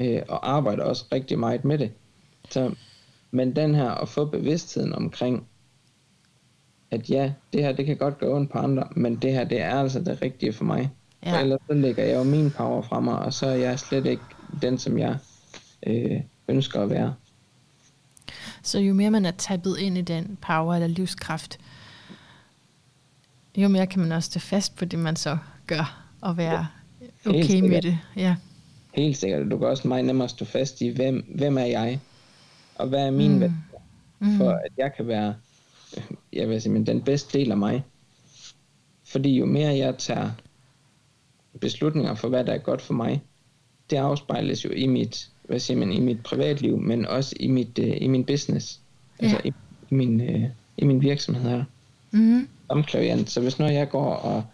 [0.00, 1.92] Øh, og arbejder også rigtig meget med det.
[2.50, 2.74] Så,
[3.30, 5.46] men den her, at få bevidstheden omkring,
[6.90, 9.60] at ja, det her, det kan godt gå ondt på andre, men det her, det
[9.60, 10.90] er altså det rigtige for mig.
[11.26, 11.32] Ja.
[11.32, 14.06] For ellers så lægger jeg jo min power fra mig, og så er jeg slet
[14.06, 14.22] ikke
[14.62, 15.18] den, som jeg
[15.86, 17.14] øh, ønsker at være.
[18.62, 21.58] Så jo mere man er tappet ind i den power eller livskraft,
[23.56, 25.38] jo mere kan man også stå fast på det, man så
[25.68, 26.66] gør, og være
[27.00, 27.82] Helt okay med sikkert.
[27.82, 27.98] det.
[28.16, 28.36] Ja.
[28.94, 29.50] Helt sikkert.
[29.50, 32.00] Du kan også meget nemmere stå fast i, hvem, hvem er jeg?
[32.74, 33.34] Og hvad er min Mm.
[33.34, 33.40] mm.
[33.40, 34.36] værdi?
[34.36, 35.34] For at jeg kan være
[36.32, 37.84] jeg vil sige, men den bedste del af mig.
[39.08, 40.30] Fordi jo mere jeg tager
[41.60, 43.22] beslutninger for, hvad der er godt for mig,
[43.90, 47.78] det afspejles jo i mit, hvad siger man, i mit privatliv, men også i, mit,
[47.78, 48.80] øh, i min business.
[49.18, 49.48] Altså Ja.
[49.48, 49.52] i,
[49.90, 50.44] i, min, øh,
[50.76, 51.64] i min virksomhed her.
[52.10, 52.48] Mm.
[52.70, 53.30] Som klaviant.
[53.30, 54.44] Så hvis når jeg går og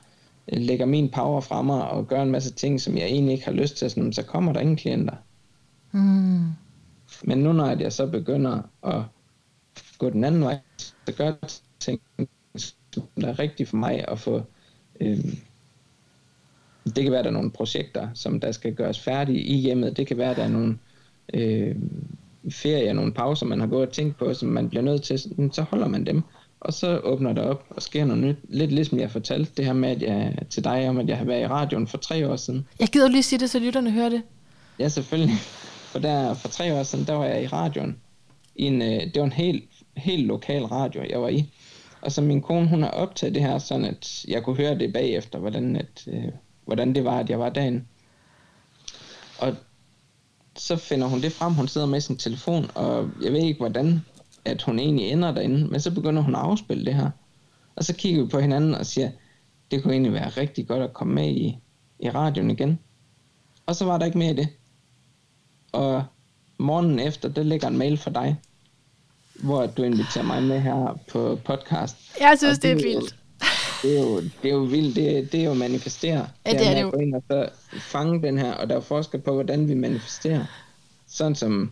[0.48, 3.52] lægger min power frem mig og gør en masse ting, som jeg egentlig ikke har
[3.52, 5.14] lyst til, sådan, så kommer der ingen klienter.
[5.92, 6.44] Mm.
[7.24, 9.02] Men nu når jeg så begynder at
[9.98, 11.36] gå den anden vej, så gør jeg
[11.80, 12.00] ting,
[12.56, 14.42] som der er rigtigt for mig at få...
[15.00, 15.24] Øh,
[16.84, 19.96] det kan være, at der er nogle projekter, som der skal gøres færdige i hjemmet.
[19.96, 20.78] Det kan være, at der er nogle
[21.34, 21.76] øh,
[22.50, 25.18] ferier, nogle pauser, man har gået og tænkt på, som man bliver nødt til.
[25.52, 26.22] Så holder man dem,
[26.64, 28.36] og så åbner det op og sker noget nyt.
[28.48, 31.24] Lidt ligesom jeg fortalte det her med at jeg, til dig om, at jeg har
[31.24, 32.66] været i radioen for tre år siden.
[32.80, 34.22] Jeg gider lige sige det, så lytterne hører det.
[34.78, 35.36] Ja, selvfølgelig.
[35.92, 37.96] For der for tre år siden, der var jeg i radioen.
[38.56, 39.64] I en, øh, det var en helt,
[39.96, 41.52] helt lokal radio, jeg var i.
[42.00, 44.92] Og så min kone, hun har optaget det her, sådan at jeg kunne høre det
[44.92, 46.24] bagefter, hvordan, at, øh,
[46.64, 47.84] hvordan det var, at jeg var derinde.
[49.38, 49.54] Og
[50.56, 54.00] så finder hun det frem, hun sidder med sin telefon, og jeg ved ikke, hvordan
[54.44, 57.10] at hun egentlig ender derinde, men så begynder hun at afspille det her.
[57.76, 59.10] Og så kigger vi på hinanden og siger,
[59.70, 61.58] det kunne egentlig være rigtig godt at komme med i,
[61.98, 62.78] i radioen igen.
[63.66, 64.48] Og så var der ikke mere i det.
[65.72, 66.04] Og
[66.58, 68.36] morgenen efter, der ligger en mail fra dig,
[69.34, 71.96] hvor du inviterer mig med her på podcast.
[72.20, 73.16] Jeg synes, Og det er vildt.
[73.82, 76.28] Det er jo, det er jo vildt, det, det er jo manifestere.
[76.46, 76.90] Ja, det er det at jo.
[76.90, 80.44] Gå ind og så fange den her, og der er forskel på, hvordan vi manifesterer.
[81.06, 81.70] Sådan som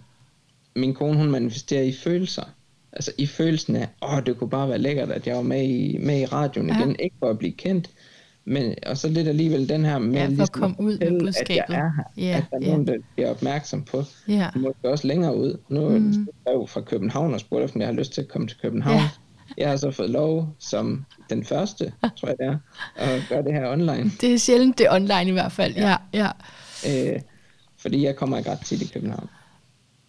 [0.76, 2.44] min kone, hun manifesterer i følelser.
[2.92, 5.98] Altså i følelsen af, åh, det kunne bare være lækkert, at jeg var med i,
[6.00, 6.78] med i radioen Ja.
[6.78, 6.96] igen.
[6.98, 7.90] Ikke for at blive kendt,
[8.44, 10.98] men og så lidt alligevel den her med Ja, for at ligesom komme ud med
[10.98, 11.56] fortælle, at budskabet.
[11.74, 12.24] jeg er her.
[12.26, 12.70] Ja, at der er ja.
[12.70, 14.02] nogen, der bliver opmærksom på.
[14.28, 14.48] Ja.
[14.56, 15.58] Måske også længere ud.
[15.68, 16.28] Nu Mm.
[16.46, 18.56] er jeg jo fra København og spurgte, om jeg har lyst til at komme til
[18.62, 18.96] København.
[18.96, 19.02] Ja.
[19.02, 19.08] Ja.
[19.62, 22.56] Jeg har så fået lov som den første, tror jeg det er,
[22.96, 24.10] at gøre det her online.
[24.20, 25.74] Det er sjældent, det er online i hvert fald.
[25.74, 26.28] Ja, ja.
[26.88, 27.20] Øh,
[27.78, 29.28] fordi jeg kommer ikke ret tit i København.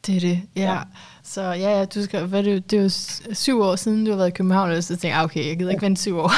[0.08, 0.74] Det er det, ja.
[0.74, 0.80] ja.
[1.24, 2.90] Så ja, ja, du skal, hvad er det, det er jo
[3.34, 5.58] syv år siden, du har været i København, og så tænkte jeg, ah, okay, jeg
[5.58, 6.32] gider ikke vente syv år.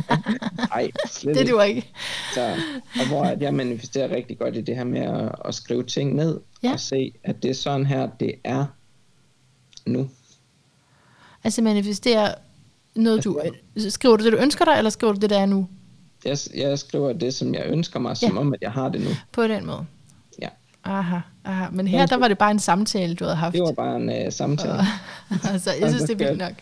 [0.74, 1.92] Nej, slet det duer ikke.
[2.34, 2.54] Så,
[3.00, 6.14] og hvor at jeg manifesterer rigtig godt i det her med at, at skrive ting
[6.14, 6.72] ned, Ja.
[6.72, 8.64] og se, at det er sådan her, det er
[9.86, 10.08] nu.
[11.44, 12.34] Altså manifestere
[12.94, 13.40] noget, du...
[13.88, 15.68] Skriver du det, du ønsker dig, eller skriver du det, der er nu?
[16.24, 18.40] Jeg, jeg skriver det, som jeg ønsker mig, som Ja.
[18.40, 19.10] om, at jeg har det nu.
[19.32, 19.86] På den måde.
[20.84, 21.66] Aha, aha.
[21.72, 23.52] Men her, der var det bare en samtale, du havde haft.
[23.54, 24.72] Det var bare en uh, samtale.
[24.72, 24.84] Og,
[25.52, 26.52] altså, jeg synes, så det er vildt nok,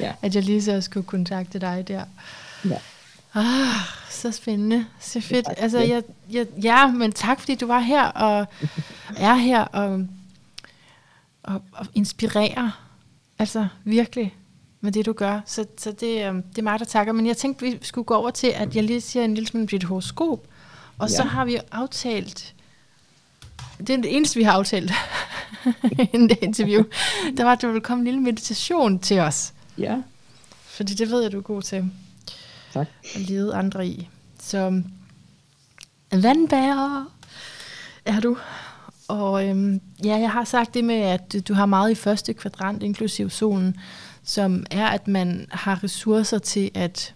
[0.00, 0.12] Ja.
[0.22, 2.04] at jeg lige så skulle kontakte dig der.
[2.64, 2.76] ja.
[3.34, 4.86] Ah, så spændende.
[5.00, 5.46] Så fedt.
[5.56, 8.46] Altså, jeg, jeg, ja, men tak, fordi du var her og
[9.16, 10.06] er her og,
[11.42, 12.80] og, og inspirerer.
[13.38, 14.34] Altså, virkelig
[14.80, 15.40] med det, du gør.
[15.46, 17.12] Så, så det, øhm, det er mig, der takker.
[17.12, 19.62] Men jeg tænkte, vi skulle gå over til, at jeg lige siger en lille smule
[19.62, 20.46] om dit horoskop.
[20.98, 21.28] Og så Ja.
[21.28, 22.54] har vi aftalt,
[23.86, 24.92] det er det eneste, vi har aftalt
[26.12, 26.84] inden det interview,
[27.36, 29.52] der var, at der ville komme en lille meditation til os.
[29.78, 29.96] ja,
[30.66, 31.90] Fordi det ved jeg, du er god til
[32.72, 32.86] tak.
[33.14, 34.08] at lede andre i.
[34.40, 34.82] Så
[36.12, 37.12] vandbærer
[38.04, 38.36] er du.
[39.08, 42.82] Og øhm, ja, jeg har sagt det med, at du har meget i første kvadrant,
[42.82, 43.76] inklusiv solen,
[44.24, 47.14] som er, at man har ressourcer til at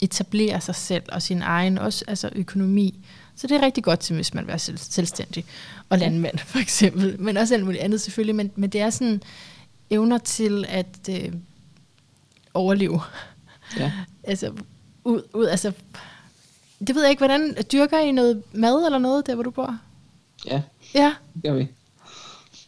[0.00, 3.06] etablere sig selv og sin egen, også altså økonomi.
[3.38, 5.44] Så det er rigtig godt til, hvis man vil være selv, selvstændig
[5.88, 7.20] og landmand, for eksempel.
[7.20, 8.34] Men også alt muligt andet selvfølgelig.
[8.36, 9.22] Men, men det er sådan
[9.90, 11.32] evner til at øh,
[12.54, 13.00] overleve.
[13.76, 13.92] Ja.
[14.24, 14.52] Altså,
[15.04, 15.72] ud, ud, altså,
[16.86, 19.78] det ved jeg ikke, hvordan, dyrker I noget mad eller noget, der hvor du bor?
[20.46, 20.62] ja,
[20.94, 21.14] Ja.
[21.34, 21.68] det gør vi.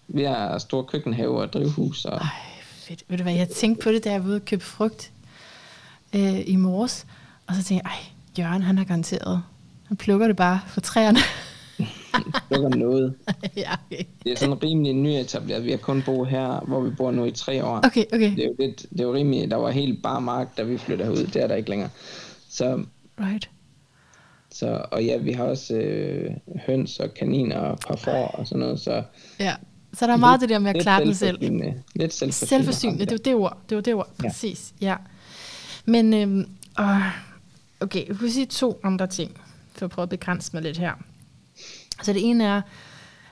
[0.09, 2.05] Vi har store køkkenhave og drivhus.
[2.05, 2.27] Og, Ej,
[2.73, 3.03] fedt.
[3.09, 5.13] Ved du hvad, jeg tænkte på det, da jeg var ude og købe frugt
[6.15, 7.07] øh, i morges,
[7.47, 8.05] og så tænkte jeg, ej,
[8.39, 9.43] Jørgen, han har garanteret,
[9.91, 11.19] han plukker det bare fra træerne.
[12.51, 13.15] lukker noget.
[13.57, 14.05] ja, okay.
[14.25, 15.65] Det er sådan rimelig nyetableret.
[15.65, 17.77] Vi har kun boet her, hvor vi bor nu i tre år.
[17.77, 18.37] Okay, okay.
[18.37, 20.79] Det er jo, lidt, det er jo rimelig, der var helt bare mark, da vi
[20.79, 21.17] flyttede ud.
[21.27, 21.91] Det er der ikke længere.
[22.51, 22.83] Så,
[23.21, 23.51] Right.
[24.53, 26.31] så, og ja, vi har også øh,
[26.67, 29.03] høns og kaniner og par får og sådan noget, så
[29.41, 29.55] Ja.
[29.95, 31.39] Så der er meget det der med at lidt klare den selv.
[31.95, 32.33] Lidt selvforsynende.
[32.49, 33.59] Selvforsynende, det var det ord.
[33.69, 34.29] Det var det ord, Ja.
[34.29, 34.75] præcis.
[34.81, 34.97] Ja.
[35.85, 36.47] Men, øhm,
[36.79, 36.97] åh,
[37.81, 39.41] okay, jeg kunne sige to andre ting,
[39.79, 40.93] for at prøve at begrænse mig lidt her.
[42.03, 42.63] Så det ene er,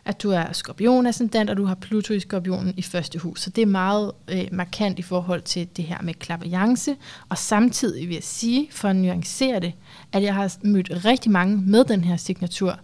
[0.04, 3.40] at du er skorpionascendant, og du har Pluto i skorpionen i første hus.
[3.40, 6.96] Så det er meget øh, markant i forhold til det her med klaverjance.
[7.28, 9.72] Og samtidig vil jeg sige, for at nuancere det,
[10.12, 12.80] at jeg har mødt rigtig mange med den her signatur.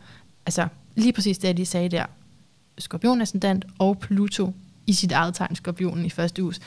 [0.46, 2.04] Altså lige præcis det, jeg lige sagde der.
[2.78, 4.52] Skorpionascendant og Pluto
[4.86, 6.60] i sit eget tegn, skorpionen i første hus.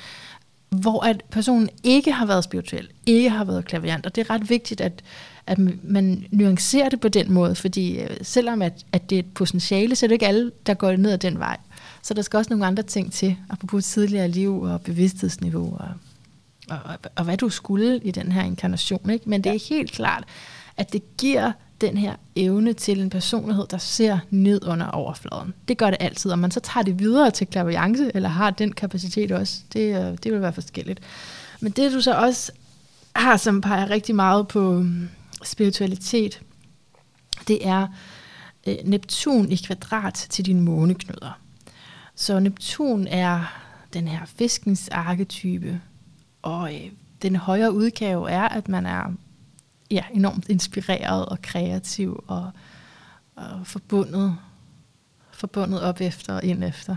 [0.69, 4.05] Hvor at personen ikke har været spirituel, ikke har været klaviant.
[4.05, 5.03] Og det er ret vigtigt, at,
[5.47, 9.33] at man nuancerer det på den måde, fordi øh, selvom at, at det er et
[9.33, 11.57] potentiale, så er det ikke alle, der går ned ad den vej.
[12.01, 15.89] Så der skal også nogle andre ting til, apropos tidligere liv og bevidsthedsniveau og,
[16.69, 19.09] og, og, og hvad du skulle i den her inkarnation.
[19.09, 19.29] Ikke?
[19.29, 20.23] Men det er helt klart,
[20.77, 25.53] at det giver den her evne til en personlighed, der ser ned under overfladen.
[25.67, 28.71] Det gør det altid, og man så tager det videre til klaverjance, eller har den
[28.71, 30.99] kapacitet også, det, øh, det vil være forskelligt.
[31.59, 32.51] Men det du så også
[33.15, 34.85] har, som peger rigtig meget på
[35.43, 36.41] spiritualitet,
[37.47, 37.87] det er
[38.67, 41.39] øh, Neptun i kvadrat til dine måneknuder.
[42.15, 43.63] Så Neptun er
[43.93, 45.81] den her fiskens arketype,
[46.41, 49.13] og øh, den højere udgave er, at man er
[49.91, 52.51] ja, enormt inspireret og kreativ og,
[53.35, 54.37] og forbundet,
[55.31, 56.95] forbundet op efter og ind efter.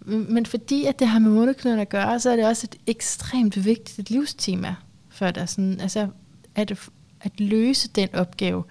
[0.00, 3.64] Men fordi at det har med måneknuden at gøre, så er det også et ekstremt
[3.64, 4.74] vigtigt livstema
[5.08, 5.48] for dig.
[5.48, 6.08] Sådan, altså
[6.54, 6.88] at,
[7.20, 8.64] at løse den opgave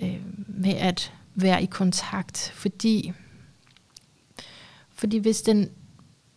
[0.00, 3.12] øh, med at være i kontakt, fordi
[4.96, 5.70] fordi hvis den,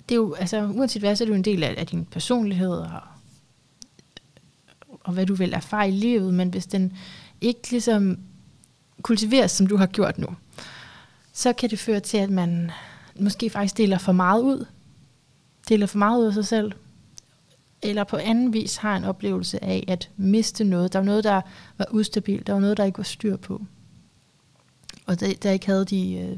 [0.09, 2.05] det er jo, altså uanset hvad, så er det jo en del af, af din
[2.05, 3.01] personlighed og,
[5.01, 6.93] og hvad du vil erfare i livet, men hvis den
[7.41, 8.19] ikke ligesom
[9.01, 10.27] kultiveres, som du har gjort nu,
[11.33, 12.71] så kan det føre til, at man
[13.19, 14.65] måske faktisk deler for meget ud.
[15.69, 16.71] Deler for meget ud af sig selv.
[17.81, 20.93] Eller på anden vis har en oplevelse af at miste noget.
[20.93, 21.41] Der var noget, der
[21.77, 22.47] var ustabilt.
[22.47, 23.61] Der var noget, der ikke var styr på.
[25.05, 26.37] Og der, der ikke havde de øh,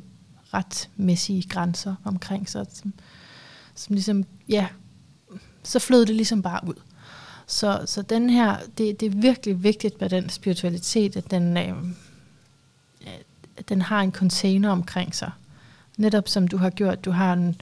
[0.54, 2.66] retmæssige grænser omkring sig.
[2.74, 2.94] Som,
[3.76, 4.68] som ligesom, ja,
[5.64, 6.82] så flød det ligesom bare ud.
[7.48, 11.74] Så, så den her, det, det er virkelig vigtigt med den spiritualitet, at den, øh,
[13.58, 15.32] at den har en container omkring sig.
[15.98, 17.62] Netop som du har gjort, du har en,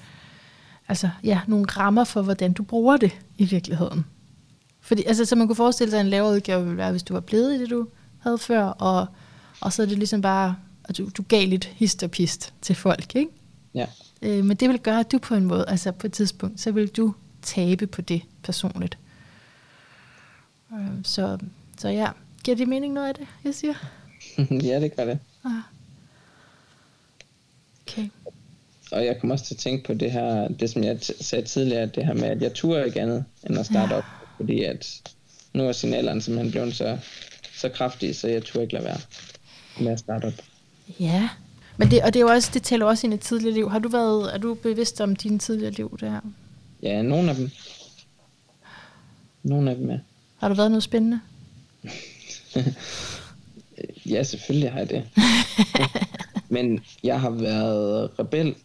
[0.89, 4.05] altså, ja, nogle rammer for, hvordan du bruger det i virkeligheden.
[4.81, 7.13] Fordi, altså, så man kunne forestille sig, at en lavere udgave ville være, hvis du
[7.13, 7.87] var blevet i det, du
[8.19, 9.07] havde før, og,
[9.61, 12.75] og så er det ligesom bare, at du, du gav lidt hist og pist til
[12.75, 13.31] folk, ikke?
[13.73, 13.85] Ja.
[14.21, 16.71] Øh, men det vil gøre, at du på en måde, altså på et tidspunkt, så
[16.71, 18.97] vil du tabe på det personligt.
[20.73, 21.37] Øh, så,
[21.77, 22.09] så ja,
[22.43, 23.73] giver det mening noget af det, jeg siger?
[24.69, 25.19] ja, det gør det.
[25.45, 25.51] Ah.
[27.81, 28.09] Okay.
[28.91, 31.45] Og jeg kommer også til at tænke på det her, det som jeg t- sagde
[31.45, 33.97] tidligere, det her med, at jeg turde ikke andet end at starte Ja.
[33.97, 34.03] op,
[34.37, 35.01] fordi at
[35.53, 36.97] nu er signalerne simpelthen blevet så,
[37.53, 38.99] så kraftige, så jeg turde ikke lade være
[39.79, 40.33] med at starte op.
[40.99, 41.29] Ja,
[41.77, 43.69] men det, og det, er jo også, det tæller også ind i et tidligere liv.
[43.71, 46.19] Har du været, er du bevidst om dine tidligere liv der?
[46.83, 47.49] Ja, nogle af dem.
[49.43, 49.97] Nogle af dem, ja.
[50.37, 51.19] Har du været noget spændende?
[54.09, 55.03] Ja, selvfølgelig har jeg det.
[56.49, 58.55] Men jeg har været rebel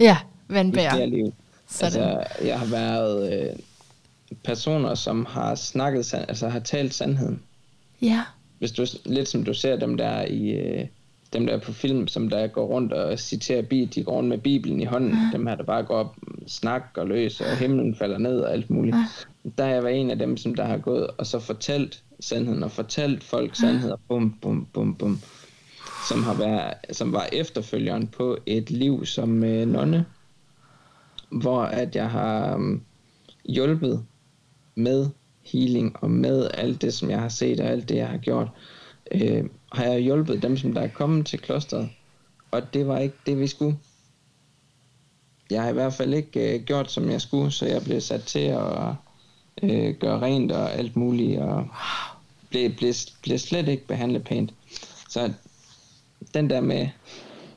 [0.00, 0.16] Ja,
[0.50, 0.90] i vandbær.
[0.90, 1.34] flere liv.
[1.68, 2.02] Sådan.
[2.02, 3.56] Altså, jeg har været øh,
[4.44, 7.42] personer, som har snakket, sand- altså har talt sandheden.
[8.02, 8.22] Ja,
[8.58, 10.86] Hvis du, lidt som du ser dem der i, øh,
[11.32, 14.28] dem der er på film, som der går rundt og citerer Bibelen, de går rundt
[14.28, 17.94] med Bibelen i hånden, dem her, der bare går op, snak og løs, og himlen
[17.94, 18.96] falder ned og alt muligt.
[19.58, 22.62] Der har jeg været en af dem, som der har gået og så fortalt sandheden,
[22.62, 25.20] og fortalt folk sandheder, bum, bum, bum, bum,
[26.08, 30.06] som, har været, som var efterfølgeren på et liv som øh, nonne,
[31.30, 32.82] hvor at jeg har um,
[33.44, 34.04] hjulpet
[34.74, 35.08] med
[35.44, 38.48] healing og med alt det, som jeg har set og alt det, jeg har gjort,
[39.12, 41.88] øh, har jeg hjulpet dem, som der er kommet til klosteret.
[42.50, 43.78] Og det var ikke det, vi skulle.
[45.50, 48.22] Jeg har i hvert fald ikke øh, gjort, som jeg skulle, så jeg blev sat
[48.22, 48.94] til at
[49.62, 51.68] øh, gøre rent og alt muligt, og
[52.50, 54.54] blev, blev, blev slet ikke behandlet pænt.
[55.08, 55.32] Så
[56.34, 56.88] den der med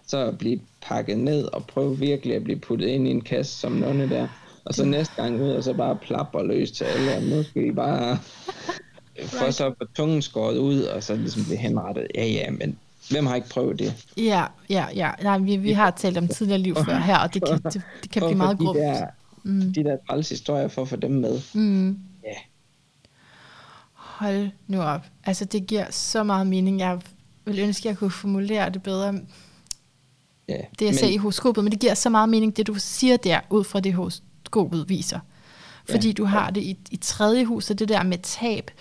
[0.08, 3.60] så at blive pakket ned og prøve virkelig at blive puttet ind i en kasse
[3.60, 4.28] som nonne der,
[4.66, 7.66] og så næste gang ud, og så bare plapper løs til alle, og nu skal
[7.66, 8.18] I bare
[9.40, 12.08] få så på tungen skåret ud, og så ligesom blive henrettet.
[12.16, 12.78] Ja, ja, men
[13.10, 14.06] hvem har ikke prøvet det?
[14.18, 15.12] ja, ja, ja.
[15.24, 18.12] Nej, vi, vi har talt om tidligere liv før her, og det kan, det, det
[18.12, 18.80] kan blive meget de grumt.
[18.80, 19.06] Der,
[19.44, 19.74] mm.
[19.74, 21.42] De der træls historier for at få dem med.
[21.54, 22.00] Mm.
[22.24, 22.36] Ja,
[23.94, 25.02] Hold nu op.
[25.24, 26.80] Altså, det giver så meget mening.
[26.80, 27.02] Jeg
[27.46, 29.14] vil ønske, at jeg kunne formulere det bedre.
[30.50, 33.18] Ja, Det jeg ser i horoskopet, men det giver så meget mening, det du siger
[33.18, 35.20] der, ud fra det horoskopet viser.
[35.90, 36.14] Fordi Ja.
[36.14, 38.72] du har det i, i tredje hus, og det der med tab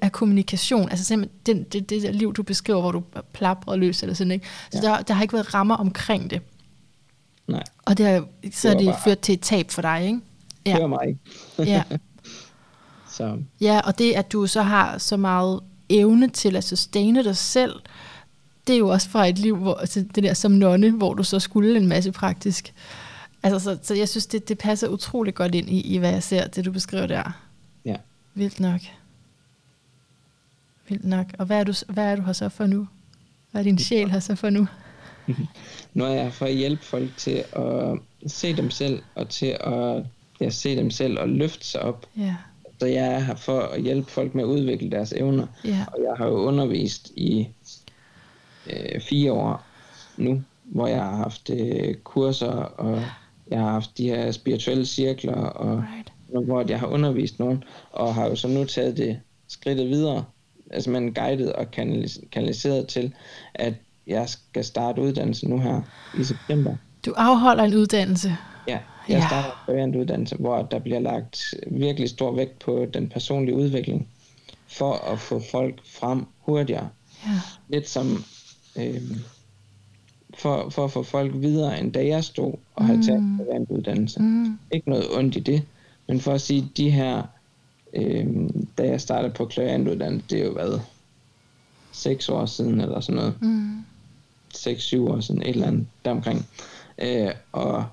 [0.00, 4.02] af kommunikation, altså simpelthen den, det, det der liv, du beskriver, hvor du plaprer løs
[4.02, 4.46] eller sådan, ikke?
[4.70, 4.88] Så Ja.
[4.88, 6.40] der, der har ikke været rammer omkring det.
[7.48, 9.82] Nej, Og det har, så Det har var det bare- ført til et tab for
[9.82, 10.20] dig, ikke?
[10.66, 10.70] ja.
[10.70, 10.74] Ja.
[10.76, 11.18] det var mig.
[11.58, 11.82] Ja.
[13.10, 17.36] Så Ja, og det, at du så har så meget evne til at sustaine dig
[17.36, 17.72] selv,
[18.66, 21.22] det er jo også fra et liv, hvor, altså det der som nonne, hvor du
[21.22, 22.74] så skulle en masse praktisk.
[23.42, 26.22] Altså, så, så jeg synes, det, det passer utrolig godt ind i, i, hvad jeg
[26.22, 27.40] ser, det du beskriver der.
[27.84, 27.96] ja.
[28.34, 28.80] Vildt nok.
[30.88, 31.26] Vildt nok.
[31.38, 32.88] Og hvad er du, hvad er du her så for nu?
[33.50, 34.66] Hvad er din sjæl her så for nu?
[35.94, 40.04] Nu er jeg for at hjælpe folk til at se dem selv, og til at
[40.40, 42.06] ja, se dem selv og løfte sig op.
[42.16, 42.36] Ja,
[42.80, 45.46] Så jeg er her for at hjælpe folk med at udvikle deres evner.
[45.64, 47.48] ja, Og jeg har jo undervist i
[48.70, 49.66] øh, fire år
[50.16, 53.02] nu, hvor jeg har haft øh, kurser, og
[53.50, 56.46] jeg har haft de her spirituelle cirkler, og right.
[56.46, 60.24] hvor jeg har undervist nogen, og har jo så nu taget det skridtet videre,
[60.70, 63.14] altså man guidet og kanalis- kanaliseret til,
[63.54, 63.74] at
[64.06, 65.80] jeg skal starte uddannelse nu her
[66.20, 66.76] i september.
[67.06, 68.36] Du afholder en uddannelse.
[68.68, 68.78] Ja,
[69.08, 69.26] jeg Ja.
[69.28, 74.08] starter en uddannelse, hvor der bliver lagt virkelig stor vægt på den personlige udvikling,
[74.66, 76.88] for at få folk frem hurtigere.
[77.26, 77.30] Ja,
[77.68, 78.24] Lidt som
[78.76, 79.02] øh,
[80.38, 83.20] for, for at få folk videre, end da jeg stod og havde taget
[83.56, 84.22] en uddannelse.
[84.22, 85.62] mm, Ikke noget ondt i det,
[86.08, 87.22] men for at sige, de her,
[87.92, 88.26] øh,
[88.78, 90.82] da jeg startede på uddannelse, det er jo været
[91.92, 93.34] seks år siden, eller sådan noget.
[93.42, 93.84] mm,
[94.54, 96.46] 6-7 år siden, et eller andet deromkring.
[96.98, 97.84] Øh, og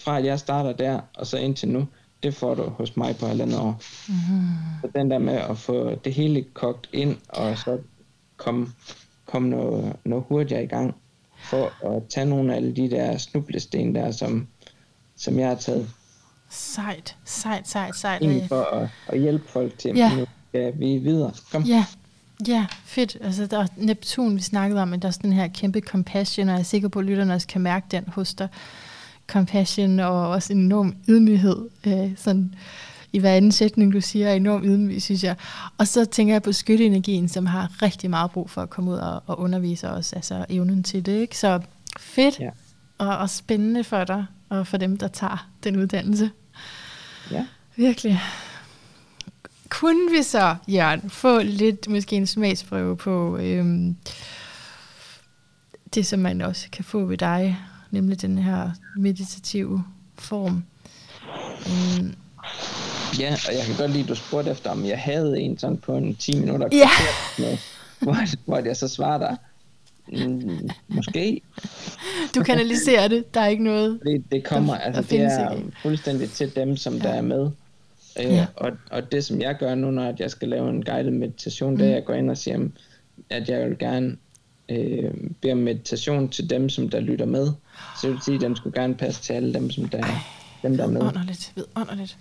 [0.00, 1.86] fra at jeg starter der, og så indtil nu,
[2.22, 3.80] det får du hos mig på halvandet år.
[4.08, 4.14] mm,
[4.82, 7.78] Så den der med at få det hele kogt ind, og så
[8.36, 8.68] komme,
[9.26, 10.94] komme noget, noget hurtigere i gang,
[11.44, 14.46] for at tage nogle af alle de der snublesten der, som,
[15.16, 15.88] som jeg har taget,
[16.50, 18.22] sejt, sejt, sejt, sejt.
[18.22, 20.16] egentlig for at, at hjælpe folk til, Ja.
[20.16, 21.32] nu skal vi videre.
[21.52, 21.62] Kom.
[21.62, 21.84] Ja,
[22.48, 23.16] ja, fedt.
[23.20, 26.48] Altså, der er Neptun, vi snakkede om, at der er sådan den her kæmpe compassion,
[26.48, 28.48] og jeg er sikker på, at lytterne også kan mærke den hos dig.
[29.26, 31.68] Compassion og også en enorm ydmyghed.
[31.86, 32.54] Øh, sådan,
[33.12, 35.36] I hver anden sætning, du siger, er enorm ydmyg, synes jeg.
[35.78, 38.96] Og så tænker jeg på skytteenergien, som har rigtig meget brug for at komme ud
[38.96, 41.20] og, og undervise os, altså evnen til det.
[41.20, 41.38] Ikke?
[41.38, 41.60] Så
[42.00, 42.50] fedt Ja.
[42.98, 46.30] og, og spændende for dig, og for dem, der tager den uddannelse.
[47.30, 47.46] Ja.
[47.76, 48.20] Virkelig.
[49.68, 53.96] Kunne vi så, Jørgen, få lidt, måske en smagsprøve på øhm,
[55.94, 57.58] det, som man også kan få ved dig,
[57.92, 59.84] nemlig den her meditative
[60.18, 60.64] form.
[61.66, 62.14] Um,
[63.20, 65.76] Ja, og jeg kan godt lide, at du spurgte efter, om jeg havde en sådan
[65.76, 66.88] på en 10 minutter, Ja.
[67.38, 67.58] med,
[67.98, 69.36] hvor, hvor jeg så svarer dig,
[70.28, 71.40] mm, måske,
[72.34, 73.98] du kanaliserer det, der er ikke noget.
[74.02, 75.72] fordi det kommer, Der- der altså det findes er ikke.
[75.82, 77.16] fuldstændig til dem, som der Ja.
[77.16, 77.50] er med.
[78.20, 78.46] Øh, Ja.
[78.56, 81.76] og, og det, som jeg gør nu, når jeg skal lave en guided meditation, mm.
[81.78, 82.68] det er, at jeg går ind og siger,
[83.30, 84.16] at jeg vil gerne
[84.78, 87.46] øh, bede om meditation til dem, som der lytter med.
[88.00, 90.04] Så det vil sige, at den skulle gerne passe til alle dem, som der,
[90.62, 91.00] dem, der er med.
[91.02, 92.16] Underligt, vidunderligt.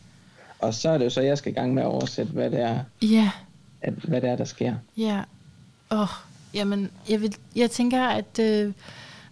[0.60, 2.60] Og så er det jo så, jeg skal i gang med at oversætte, hvad det
[2.62, 3.32] er, Ja,
[3.82, 4.76] at, hvad det er der sker.
[4.98, 5.22] ja.
[5.92, 6.08] Åh, oh,
[6.54, 8.74] jamen, jeg, vil, jeg tænker, at øh,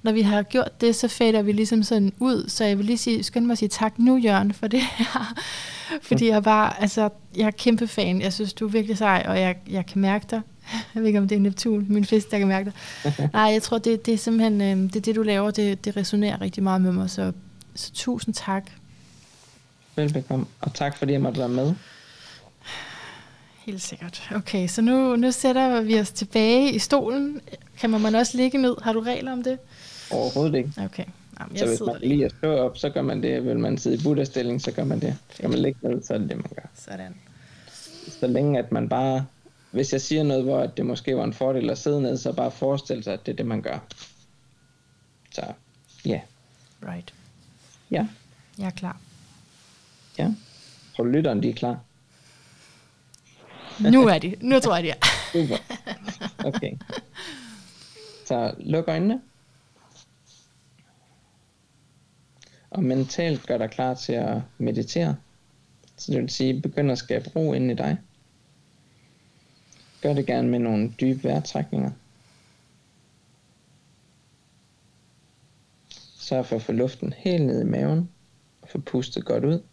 [0.01, 2.49] når vi har gjort det, så fader vi ligesom sådan ud.
[2.49, 5.35] Så jeg vil lige sige, skynde mig at sige tak nu, Jørgen, for det her.
[6.01, 8.21] Fordi jeg bare, altså, jeg er kæmpe fan.
[8.21, 10.41] Jeg synes, du er virkelig sej, og jeg, jeg kan mærke dig.
[10.73, 12.71] Jeg ved ikke, om det er Neptun, min fisk, der kan mærke
[13.03, 13.29] dig.
[13.33, 15.97] Nej, jeg tror, det, det er simpelthen, øh, det, er det du laver, det, det
[15.97, 17.09] resonerer rigtig meget med mig.
[17.09, 17.31] Så,
[17.75, 18.71] så tusind tak.
[19.95, 21.73] Velbekomme, og tak fordi jeg måtte være med.
[23.65, 24.29] Helt sikkert.
[24.35, 27.41] Okay, så nu, nu sætter vi os tilbage i stolen.
[27.79, 28.75] Kan man også ligge ned?
[28.81, 29.57] Har du regler om det?
[30.11, 30.71] Overhovedet ikke.
[30.77, 31.03] Okay,
[31.39, 32.25] Jamen, Så jeg hvis sidder man lige.
[32.25, 33.45] at stå op, så gør man det.
[33.45, 35.15] Vil man sidde i buddha-stilling, så gør man det.
[35.33, 36.69] Skal man ligge ned, så er det det, man gør.
[36.75, 37.15] Sådan.
[38.19, 39.25] Så længe at man bare...
[39.71, 42.51] Hvis jeg siger noget, hvor det måske var en fordel at sidde ned, så bare
[42.51, 43.79] forestil sig, at det er det, man gør.
[45.31, 45.53] Så
[46.05, 46.21] ja,
[46.87, 47.13] Right.
[47.91, 48.07] ja,
[48.57, 49.01] Jeg er klar.
[50.17, 50.31] ja.
[50.95, 51.79] Tror du, lytteren de er klar?
[53.79, 54.35] Nu er de.
[54.41, 54.95] Nu tror jeg, de er.
[55.33, 55.55] Super.
[56.45, 56.71] Okay.
[58.25, 59.21] Så luk øjnene.
[62.69, 65.15] Og mentalt gør dig klar til at meditere.
[65.97, 67.97] Så det vil sige, begynd at skabe ro ind i dig.
[70.01, 71.91] Gør det gerne med nogle dybe vejrtrækninger.
[76.17, 78.09] Sørg for at få luften helt ned i maven.
[78.61, 79.63] Og få pustet godt ud.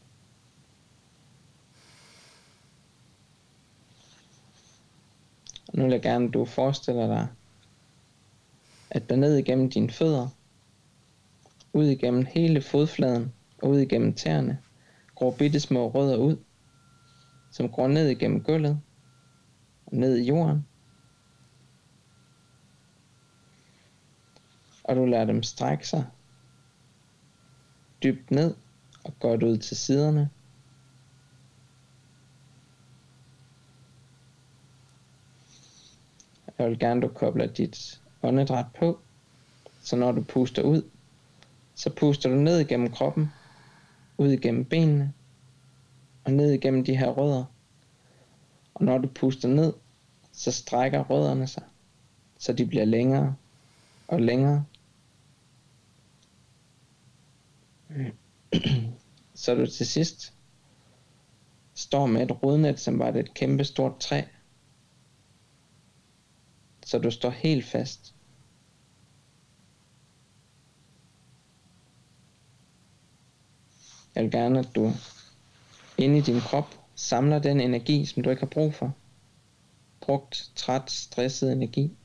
[5.75, 7.29] Nu vil jeg gerne, at du forestiller dig,
[8.91, 10.29] at der ned igennem dine fødder,
[11.73, 14.59] ud igennem hele fodfladen og ud igennem tæerne,
[15.15, 16.37] gror bitte små rødder ud,
[17.53, 18.81] som går ned igennem gulvet
[19.93, 20.67] ned i jorden.
[24.85, 26.07] Og du lader dem strække sig
[28.03, 28.55] dybt ned
[29.05, 30.31] og godt ud til siderne.
[36.59, 39.01] Jeg vil gerne, du kobler dit åndedræt på,
[39.81, 40.83] så når du puster ud,
[41.75, 43.33] så puster du ned igennem kroppen,
[44.19, 45.13] ud igennem benene,
[46.25, 47.45] og ned igennem de her rødder.
[48.77, 49.73] Og når du puster ned,
[50.33, 51.63] så strækker rødderne sig,
[52.39, 53.37] så de bliver længere
[54.09, 54.65] og længere.
[59.35, 60.35] så du til sidst
[61.75, 64.23] står med et rodnet, som var det et kæmpe stort træ.
[66.85, 68.15] Så du står helt fast.
[74.15, 74.93] Jeg vil gerne, at du
[75.99, 78.93] inde i din krop samler den energi, som du ikke har brug for.
[80.01, 81.97] Brugt, træt, stresset energi.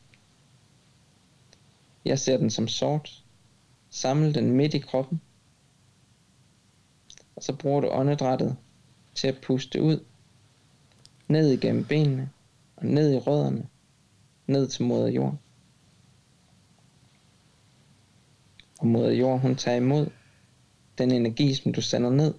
[2.06, 3.24] Jeg ser den som sort.
[3.90, 5.22] Samle den midt i kroppen.
[7.36, 8.58] Og så bruger du åndedrættet
[9.16, 10.06] til at puste ud.
[11.28, 12.30] Ned igennem benene
[12.76, 13.68] og ned i rødderne.
[14.48, 15.38] Ned til moder jord.
[18.80, 20.10] Og moder jord, hun tager imod
[20.98, 22.34] den energi, som du sender ned,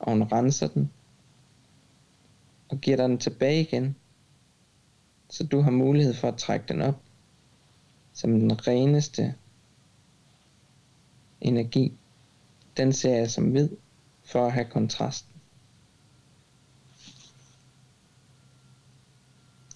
[0.00, 0.90] og hun renser den,
[2.68, 3.96] og giver dig den tilbage igen,
[5.30, 7.02] så du har mulighed for at trække den op,
[8.12, 9.34] som den reneste
[11.40, 11.92] energi.
[12.76, 13.68] Den ser jeg som hvid,
[14.24, 15.32] for at have kontrasten.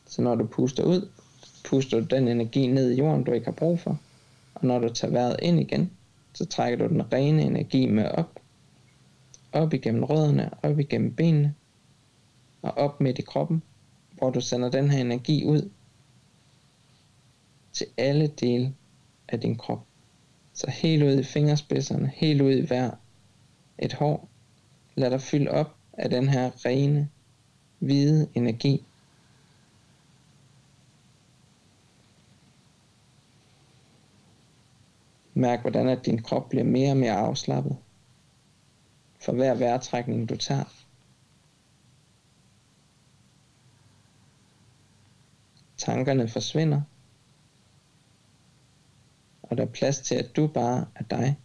[0.06, 1.08] Så når du puster ud,
[1.64, 4.00] puster du den energi ned i jorden, du ikke har brug for.
[4.54, 5.90] Og når du tager vejret ind igen,
[6.34, 8.40] så trækker du den rene energi med op.
[9.52, 11.54] Op igennem rødderne, op igennem benene,
[12.62, 13.62] og op midt i kroppen,
[14.12, 15.70] hvor du sender den her energi ud
[17.72, 18.74] til alle dele
[19.28, 19.86] af din krop.
[20.52, 22.90] Så helt ud i fingerspidserne, helt ud i hver
[23.78, 24.28] et hår.
[24.94, 27.08] Lad dig fylde op af den her rene,
[27.78, 28.84] hvide energi.
[35.34, 37.76] Mærk, hvordan at din krop bliver mere og mere afslappet.
[39.20, 40.79] For hver vejrtrækning du tager.
[45.80, 46.80] Tankerne forsvinder.
[49.42, 51.38] Og der er plads til, at du bare er dig.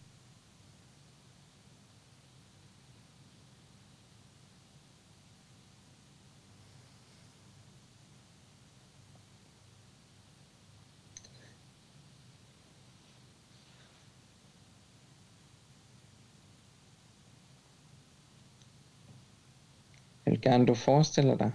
[20.25, 21.51] Jeg vil gerne, du forestiller dig,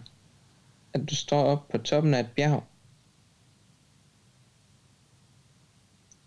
[0.93, 2.65] at du står op på toppen af et bjerg.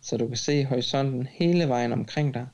[0.02, 2.48] Så du kan se horisonten hele vejen omkring dig.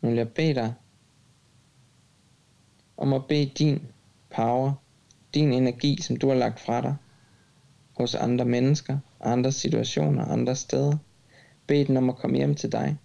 [0.00, 0.74] Nu vil jeg bede dig
[2.96, 3.86] om at bede din
[4.30, 4.72] power,
[5.34, 6.96] din energi, som du har lagt fra dig,
[7.96, 10.98] hos andre mennesker, andre situationer, andre steder.
[11.66, 12.98] Bed den om at komme hjem til dig.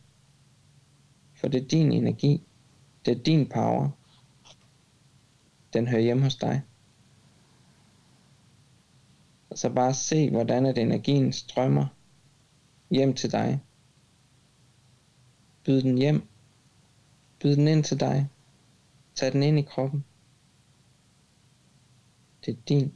[1.44, 2.42] For det er din energi.
[3.06, 3.90] Det er din power.
[5.74, 6.62] Den hører hjemme hos dig.
[9.50, 11.86] Og så bare se, hvordan at energien strømmer
[12.90, 13.64] hjem til dig.
[15.66, 16.28] Byd den hjem.
[17.40, 18.30] Byd den ind til dig.
[19.16, 20.06] Tag den ind i kroppen.
[22.46, 22.94] Det er din.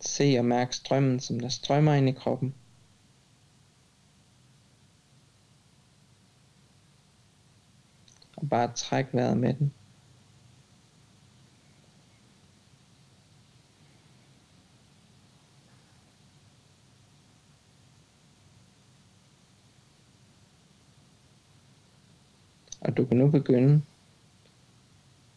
[0.00, 2.54] Se og mærk strømmen, som der strømmer ind i kroppen.
[8.42, 9.72] Og bare trække vejret med den.
[22.80, 23.82] Og du kan nu begynde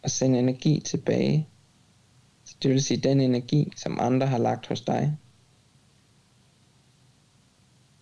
[0.04, 1.50] at sende energi tilbage.
[2.44, 5.18] Så det vil sige den energi, som andre har lagt hos dig.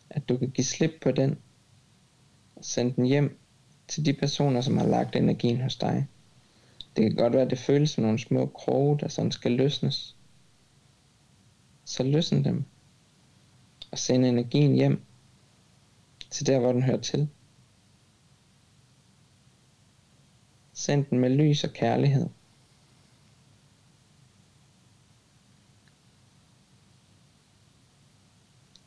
[0.10, 1.38] At du kan give slip på den
[2.56, 3.43] og sende den hjem
[3.88, 6.08] til de personer, som har lagt energien hos dig.
[6.96, 10.16] Det kan godt være, at det føles som nogle små kroge, der sådan skal løsnes.
[11.86, 12.64] Så løsne dem.
[13.92, 15.02] Og send energien hjem
[16.30, 17.30] til der, hvor den hører til.
[20.74, 22.30] Send den med lys og kærlighed.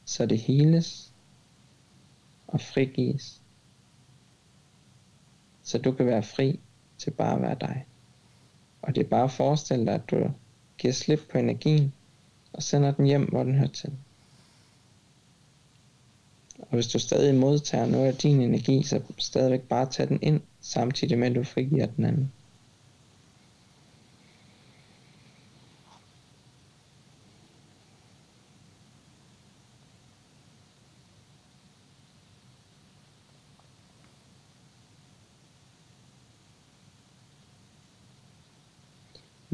[0.04, 1.12] Så det heles
[2.46, 3.45] og frigives.
[5.66, 6.60] Så du kan være fri
[6.98, 7.86] til bare at være dig.
[8.82, 10.30] Og det er bare at forestille dig, at du
[10.78, 11.92] giver slip på energien
[12.52, 13.92] og sender den hjem, hvor den hører til.
[16.58, 20.40] Og hvis du stadig modtager noget af din energi, så stadigvæk bare tage den ind,
[20.60, 22.32] samtidig med at du frigiver den anden.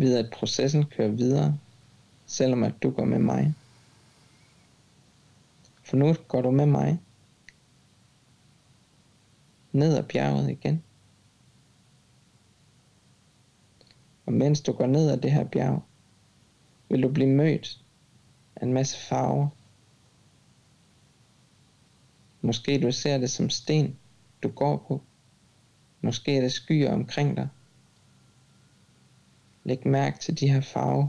[0.02, 1.58] Ved at processen kører videre,
[2.26, 3.54] selvom at du går med mig.
[5.84, 7.00] For nu går du med mig
[9.72, 10.82] ned ad bjerget igen.
[14.26, 15.82] Og mens du går ned ad det her bjerg,
[16.88, 17.80] vil du blive mødt
[18.56, 19.48] af en masse farver.
[22.40, 23.98] Måske du ser det som sten,
[24.42, 25.02] du går på.
[26.00, 27.48] Måske er det skyer omkring dig.
[29.64, 31.08] Læg mærke til de her farver.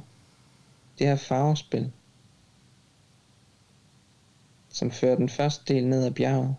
[1.00, 1.92] Det her farvespil
[4.74, 6.56] som fører den første del ned ad bjerget.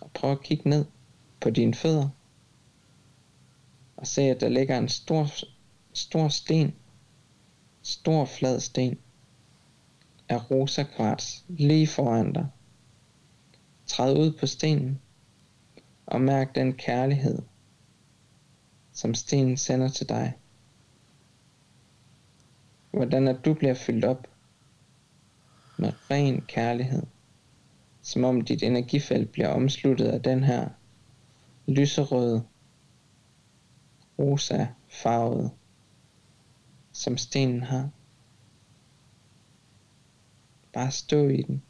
[0.00, 0.84] Og prøv at kigge ned
[1.40, 2.08] på dine fødder
[3.96, 5.28] og se, at der ligger en stor,
[5.92, 6.74] stor sten,
[7.84, 8.98] stor flad sten
[10.28, 12.46] af rosa kvarts lige foran dig.
[13.86, 15.00] Træd ud på stenen
[16.06, 17.42] og mærk den kærlighed,
[18.92, 20.38] som stenen sender til dig.
[22.90, 24.26] Hvordan at du bliver fyldt op
[25.78, 27.02] med ren kærlighed,
[28.02, 30.68] som om dit energifelt bliver omsluttet af den her
[31.66, 32.44] lyserøde,
[34.18, 35.50] rosa farvede,
[36.94, 37.90] som stenen har.
[40.72, 41.62] Bare stå i den.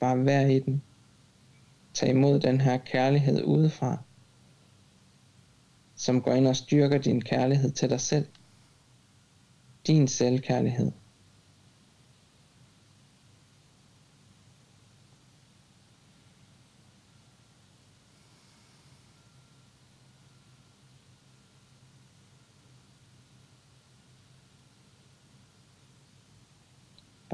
[0.00, 0.82] Bare vær i den.
[1.94, 4.02] Tag imod den her kærlighed udefra,
[5.94, 8.26] som går ind og styrker din kærlighed til dig selv.
[9.86, 10.92] Din selvkærlighed.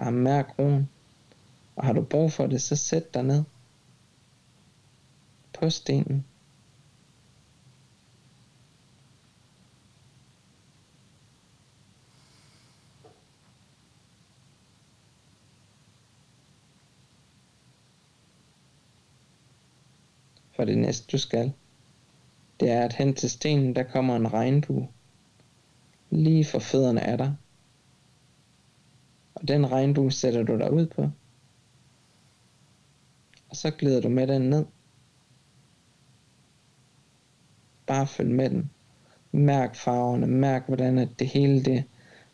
[0.04, 0.88] Bare mærk roen.
[1.76, 3.44] Og har du brug for det, så sæt dig ned
[5.52, 6.24] på stenen.
[20.56, 21.52] For det næste du skal,
[22.60, 24.88] det er at hen til stenen, der kommer en regnbue.
[26.10, 27.36] Lige for fødderne af dig.
[29.44, 31.10] Og den regnbue sætter du dig ud på.
[33.48, 34.66] Og så glider du med den ned.
[37.86, 38.70] Bare følg med den.
[39.32, 41.84] Mærk farverne, mærk hvordan at det hele det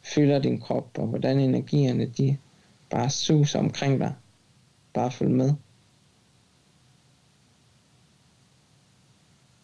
[0.03, 2.37] fylder din krop, og hvordan energierne de
[2.91, 4.15] bare suser omkring dig.
[4.95, 5.55] Bare følg med.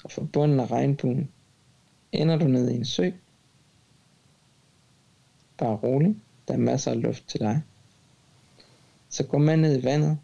[0.04, 1.30] Og for bunden af regnbuen
[2.12, 3.10] ender du ned i en sø.
[5.58, 6.16] Bare rolig,
[6.48, 7.62] der er masser af luft til dig.
[9.08, 10.18] Så gå med ned i vandet.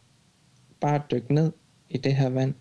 [0.80, 1.52] Bare dyk ned
[1.88, 2.54] i det her vand.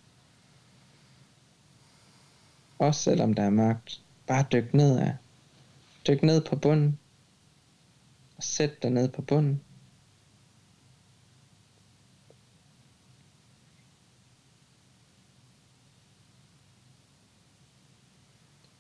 [2.80, 4.02] Også selvom der er mørkt.
[4.28, 5.16] Bare dyk ned af.
[6.08, 7.00] Dyk ned på bunden.
[8.38, 9.62] Og sæt dig ned på bunden.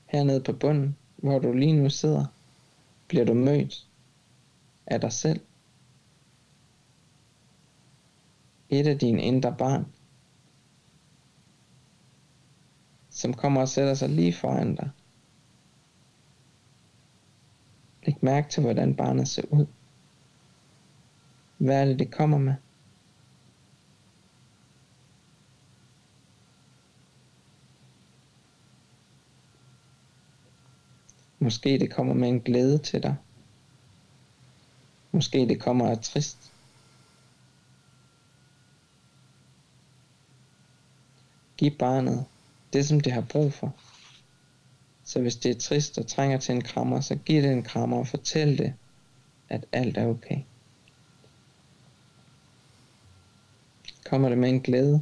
[0.05, 2.25] Hernede på bunden, hvor du lige nu sidder,
[3.07, 3.87] bliver du mødt
[4.91, 5.41] af dig selv.
[8.69, 9.85] Et af dine indre barn.
[13.21, 14.89] som kommer og sætter sig lige foran dig.
[18.05, 19.65] Læg mærke til, hvordan barnet ser ud.
[21.57, 22.53] Hvad er det, det kommer med?
[31.39, 33.15] Måske det kommer med en glæde til dig.
[35.21, 36.51] Måske det kommer af trist.
[41.57, 42.25] Giv barnet
[42.73, 43.75] det, som det har brug for.
[45.03, 47.97] Så hvis det er trist og trænger til en krammer, så giv det en krammer
[47.97, 48.73] og fortæl det,
[49.49, 50.39] at alt er okay.
[54.05, 55.01] Kommer det med en glæde,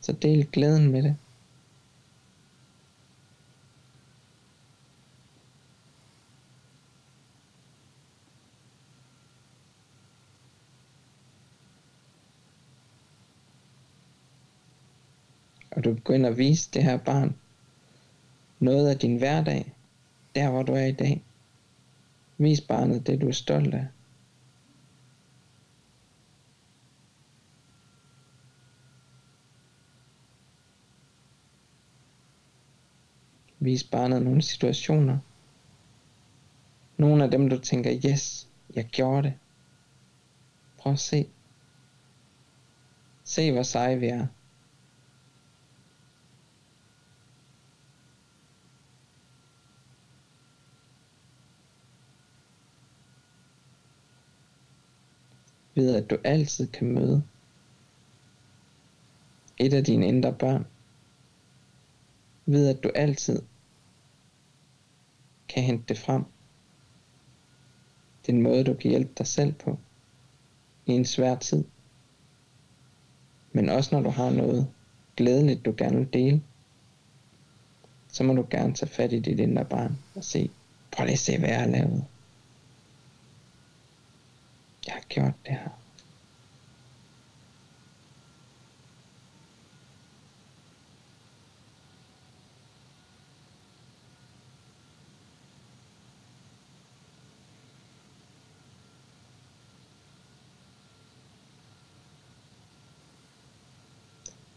[0.00, 1.16] så del glæden med det.
[15.84, 17.36] Og du begynder at vise det her barn
[18.58, 19.72] noget af din hverdag,
[20.34, 21.24] der hvor du er i dag.
[22.38, 23.86] Vis barnet det, du er stolt af.
[33.58, 35.18] Vis barnet nogle situationer.
[36.96, 39.34] Nogle af dem, du tænker, yes, jeg gjorde det.
[40.78, 41.28] Prøv at se.
[43.24, 44.26] Se, hvor seje vi er.
[55.74, 57.22] Ved at du altid kan møde
[59.58, 60.66] et af dine indre børn,
[62.46, 63.42] ved at du altid
[65.48, 66.24] kan hente det frem.
[68.22, 69.78] Det er en måde, du kan hjælpe dig selv på
[70.86, 71.64] i en svær tid.
[73.52, 74.68] Men også når du har noget
[75.16, 76.42] glædeligt, du gerne vil dele,
[78.08, 80.50] så må du gerne tage fat i dit indre barn og se,
[80.90, 82.04] prøv lige at se, hvad jeg har lavet.
[84.86, 85.68] Jeg har gjort det her.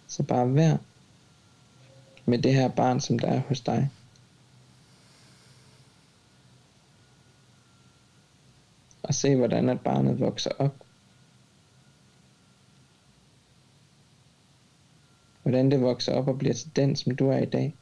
[0.07, 0.77] Så bare vær
[2.25, 3.89] med det her barn, som der er hos dig.
[9.07, 10.75] Og se, hvordan at barnet vokser op.
[15.41, 17.75] Hvordan det vokser op og bliver til den, som du er i dag.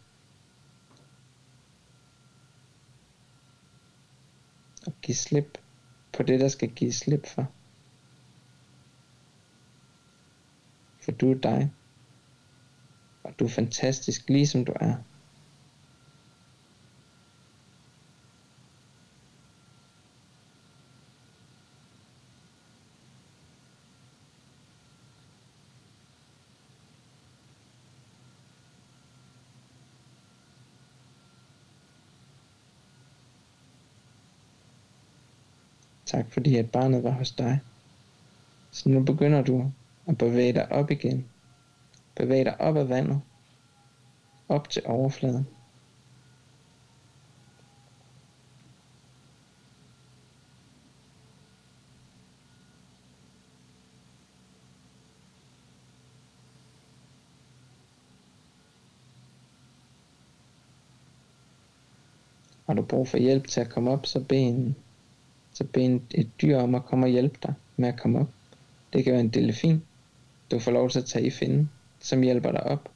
[4.88, 5.58] Og give slip
[6.14, 7.52] på det, der skal give slip for.
[11.02, 11.74] For du er dig.
[13.24, 14.96] Og du er fantastisk, ligesom du er.
[36.36, 37.60] Fordi at barnet var hos dig.
[38.72, 39.72] Så nu begynder du
[40.08, 41.26] at bevæge dig op igen.
[42.16, 43.22] Bevæge dig op ad vandet.
[44.50, 45.48] Op til overfladen.
[62.66, 64.76] Har du brug for hjælp til at komme op, så ben
[65.56, 68.30] så bed en, et dyr om at komme og hjælpe dig med at komme op.
[68.94, 69.84] Det kan være en delfin.
[70.52, 71.70] Du får lov til at tage i finden
[72.06, 72.90] som hjælper dig op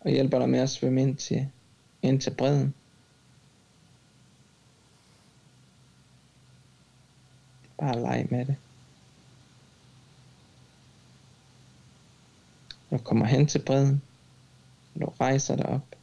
[0.00, 1.48] og hjælper dig med at svømme ind til,
[2.02, 2.74] ind til bredden.
[7.78, 8.56] Bare leg med det.
[12.90, 14.02] Når du kommer hen til bredden,
[15.00, 15.96] du rejser dig op.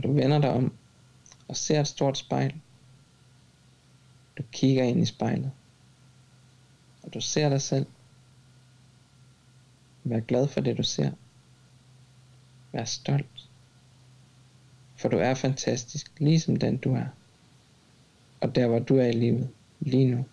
[0.00, 0.72] Og du vender dig om
[1.48, 2.54] og ser et stort spejl.
[4.38, 5.52] Du kigger ind i spejlet
[7.02, 7.86] og du ser dig selv.
[10.04, 11.10] Vær glad for det du ser.
[12.72, 13.48] Vær stolt.
[14.96, 17.06] For du er fantastisk, ligesom den du er.
[18.40, 19.50] Og der hvor du er i livet,
[19.80, 20.24] lige nu.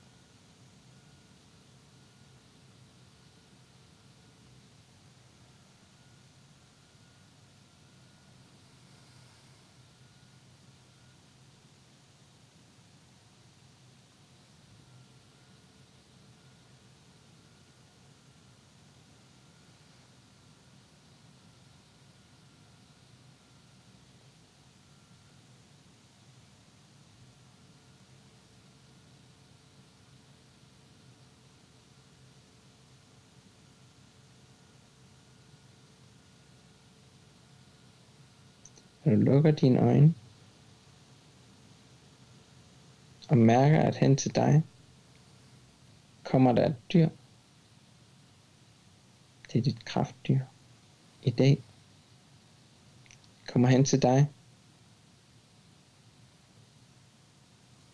[39.12, 40.14] Du lukker dine øjne
[43.30, 44.64] og mærker, at hen til dig
[46.24, 47.10] kommer der et dyr.
[49.54, 50.40] Det er dit kraftdyr.
[51.24, 51.64] I dag
[53.48, 54.32] kommer hen til dig.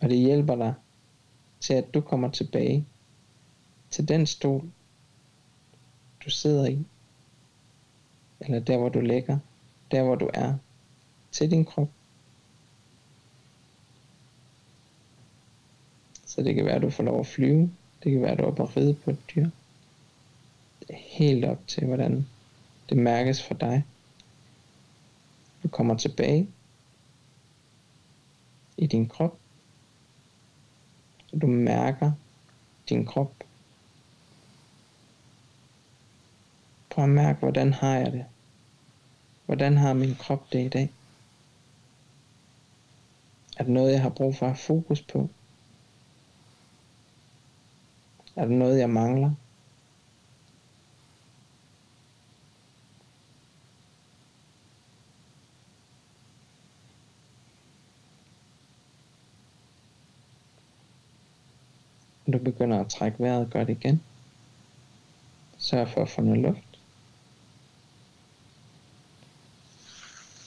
[0.00, 0.74] Og det hjælper dig
[1.60, 2.86] til, at du kommer tilbage
[3.90, 4.70] til den stol,
[6.24, 6.84] du sidder i.
[8.40, 9.38] Eller der, hvor du ligger.
[9.90, 10.54] Der, hvor du er.
[11.34, 11.90] Til din krop.
[16.26, 17.70] Så det kan være, at du får lov at flyve.
[18.02, 19.50] Det kan være, at du er oppe at ride på et dyr.
[20.80, 22.26] Det er helt op til, hvordan
[22.88, 23.84] det mærkes for dig.
[25.62, 26.48] Du kommer tilbage
[28.76, 29.38] i din krop.
[31.32, 32.12] Og du mærker
[32.88, 33.44] din krop.
[36.90, 38.24] Prøv at mærke, hvordan har jeg det?
[39.46, 40.92] Hvordan har min krop det i dag?
[43.56, 45.30] Er der noget, jeg har brug for at have fokus på?
[48.36, 49.30] Er der noget, jeg mangler?
[62.32, 64.02] Du begynder at trække vejret godt igen.
[65.58, 66.78] Sørg for at få noget luft.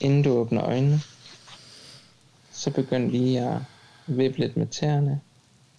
[0.00, 1.00] Inden du åbner øjnene,
[2.58, 3.60] så begynd lige at
[4.06, 5.20] vippe lidt med tæerne,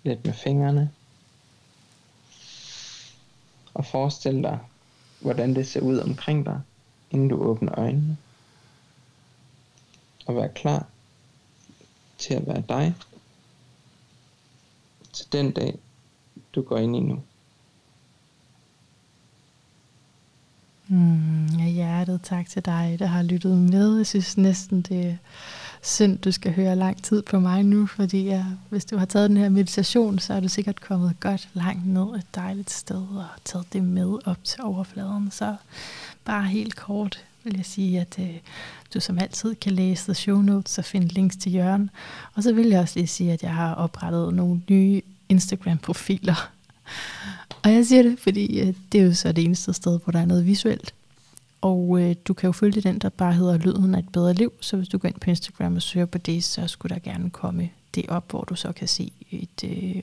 [0.03, 0.91] lidt med fingrene,
[3.73, 4.59] og forestil dig,
[5.19, 6.61] hvordan det ser ud omkring dig,
[7.11, 8.17] inden du åbner øjnene.
[10.25, 10.87] Og vær klar
[12.17, 12.95] til at være dig
[15.13, 15.79] til den dag,
[16.55, 17.23] du går ind i nu.
[20.87, 23.97] Mm, ja, hjertet tak til dig, der har lyttet med.
[23.97, 25.17] Jeg synes næsten, det
[25.81, 29.29] synd, du skal høre lang tid på mig nu, fordi jeg, hvis du har taget
[29.29, 33.27] den her meditation, så er du sikkert kommet godt langt ned et dejligt sted og
[33.45, 35.31] taget det med op til overfladen.
[35.31, 35.55] Så
[36.25, 38.37] bare helt kort vil jeg sige, at øh,
[38.93, 41.89] du som altid kan læse the show notes og finde links til Jørgen.
[42.35, 46.51] Og så vil jeg også lige sige, at jeg har oprettet nogle nye Instagram-profiler.
[47.63, 50.19] Og jeg siger det, fordi øh, det er jo så det eneste sted, hvor der
[50.19, 50.93] er noget visuelt.
[51.61, 54.53] Og øh, du kan jo følge den, der bare hedder Lyden af et bedre liv.
[54.61, 57.29] Så hvis du går ind på Instagram og søger på det, så skulle der gerne
[57.29, 60.01] komme det op, hvor du så kan se et, øh,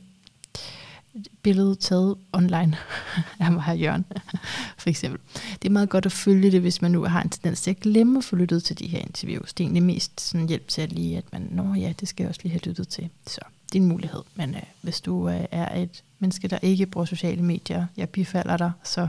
[1.15, 2.77] et billede taget online
[3.41, 4.05] af mig her Jørgen,
[4.79, 5.21] for eksempel.
[5.63, 7.81] Det er meget godt at følge det, hvis man nu har en tendens til at
[7.81, 9.53] glemme at få lyttet til de her interviews.
[9.53, 12.25] Det er egentlig mest sådan hjælp til at lige, at man, nå ja, det skal
[12.25, 13.09] jeg også lige have lyttet til.
[13.27, 13.41] Så
[13.73, 14.23] det er en mulighed.
[14.35, 18.57] Men øh, hvis du øh, er et menneske, der ikke bruger sociale medier, jeg bifalder
[18.57, 19.09] dig, så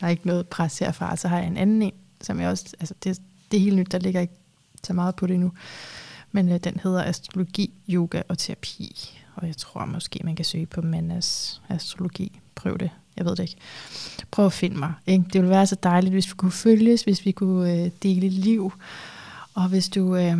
[0.00, 1.16] der er ikke noget pres herfra.
[1.16, 3.20] Så har jeg en anden en, som jeg også, altså det,
[3.50, 4.34] det er helt nyt, der ligger ikke
[4.84, 5.52] så meget på det nu.
[6.32, 9.18] Men øh, den hedder Astrologi, Yoga og Terapi.
[9.34, 12.40] Og jeg tror måske, man kan søge på Mandas Astrologi.
[12.54, 12.90] Prøv det.
[13.16, 13.56] Jeg ved det ikke.
[14.30, 14.92] Prøv at finde mig.
[15.06, 15.24] Ikke?
[15.24, 18.72] Det ville være så dejligt, hvis vi kunne følges, hvis vi kunne øh, dele liv.
[19.54, 20.36] Og hvis du øh,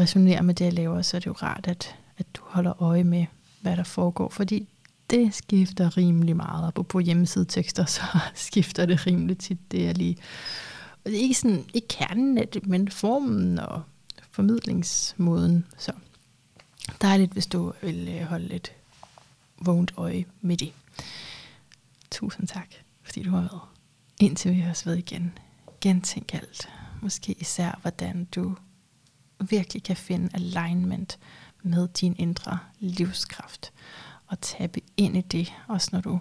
[0.00, 3.04] resonerer med det, jeg laver, så er det jo rart, at, at du holder øje
[3.04, 3.26] med,
[3.60, 4.28] hvad der foregår.
[4.28, 4.68] Fordi
[5.10, 6.72] det skifter rimelig meget.
[6.78, 8.02] Og på hjemmesidetekster, så
[8.34, 9.72] skifter det rimelig tit.
[9.72, 10.16] Det er lige...
[11.04, 13.82] Og det er ikke, sådan, ikke kernen af det, men formen og
[14.30, 15.66] formidlingsmåden.
[15.78, 15.92] Så
[17.02, 18.72] dejligt, hvis du vil øh, holde lidt
[19.58, 20.72] vågent øje med det.
[22.10, 22.68] Tusind tak,
[23.02, 23.60] fordi du har været.
[24.20, 25.38] Indtil vi høres ved igen.
[25.80, 26.68] Gentænk alt.
[27.02, 28.56] Måske især, hvordan du
[29.40, 31.18] virkelig kan finde alignment
[31.62, 33.72] med din indre livskraft
[34.30, 36.20] at tabe ind i det, også når du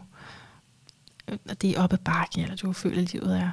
[1.28, 3.52] øh, når det er oppe bakke, eller du føler, at livet er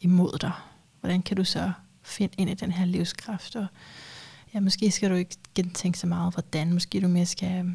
[0.00, 0.52] imod dig.
[1.00, 3.56] Hvordan kan du så finde ind i den her livskraft?
[3.56, 3.66] Og
[4.54, 6.72] ja, måske skal du ikke gentænke så meget, hvordan.
[6.72, 7.72] Måske du mere skal øh,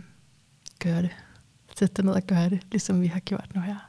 [0.80, 1.12] gøre det.
[1.80, 3.87] Sætte dig ned og gøre det, ligesom vi har gjort nu her.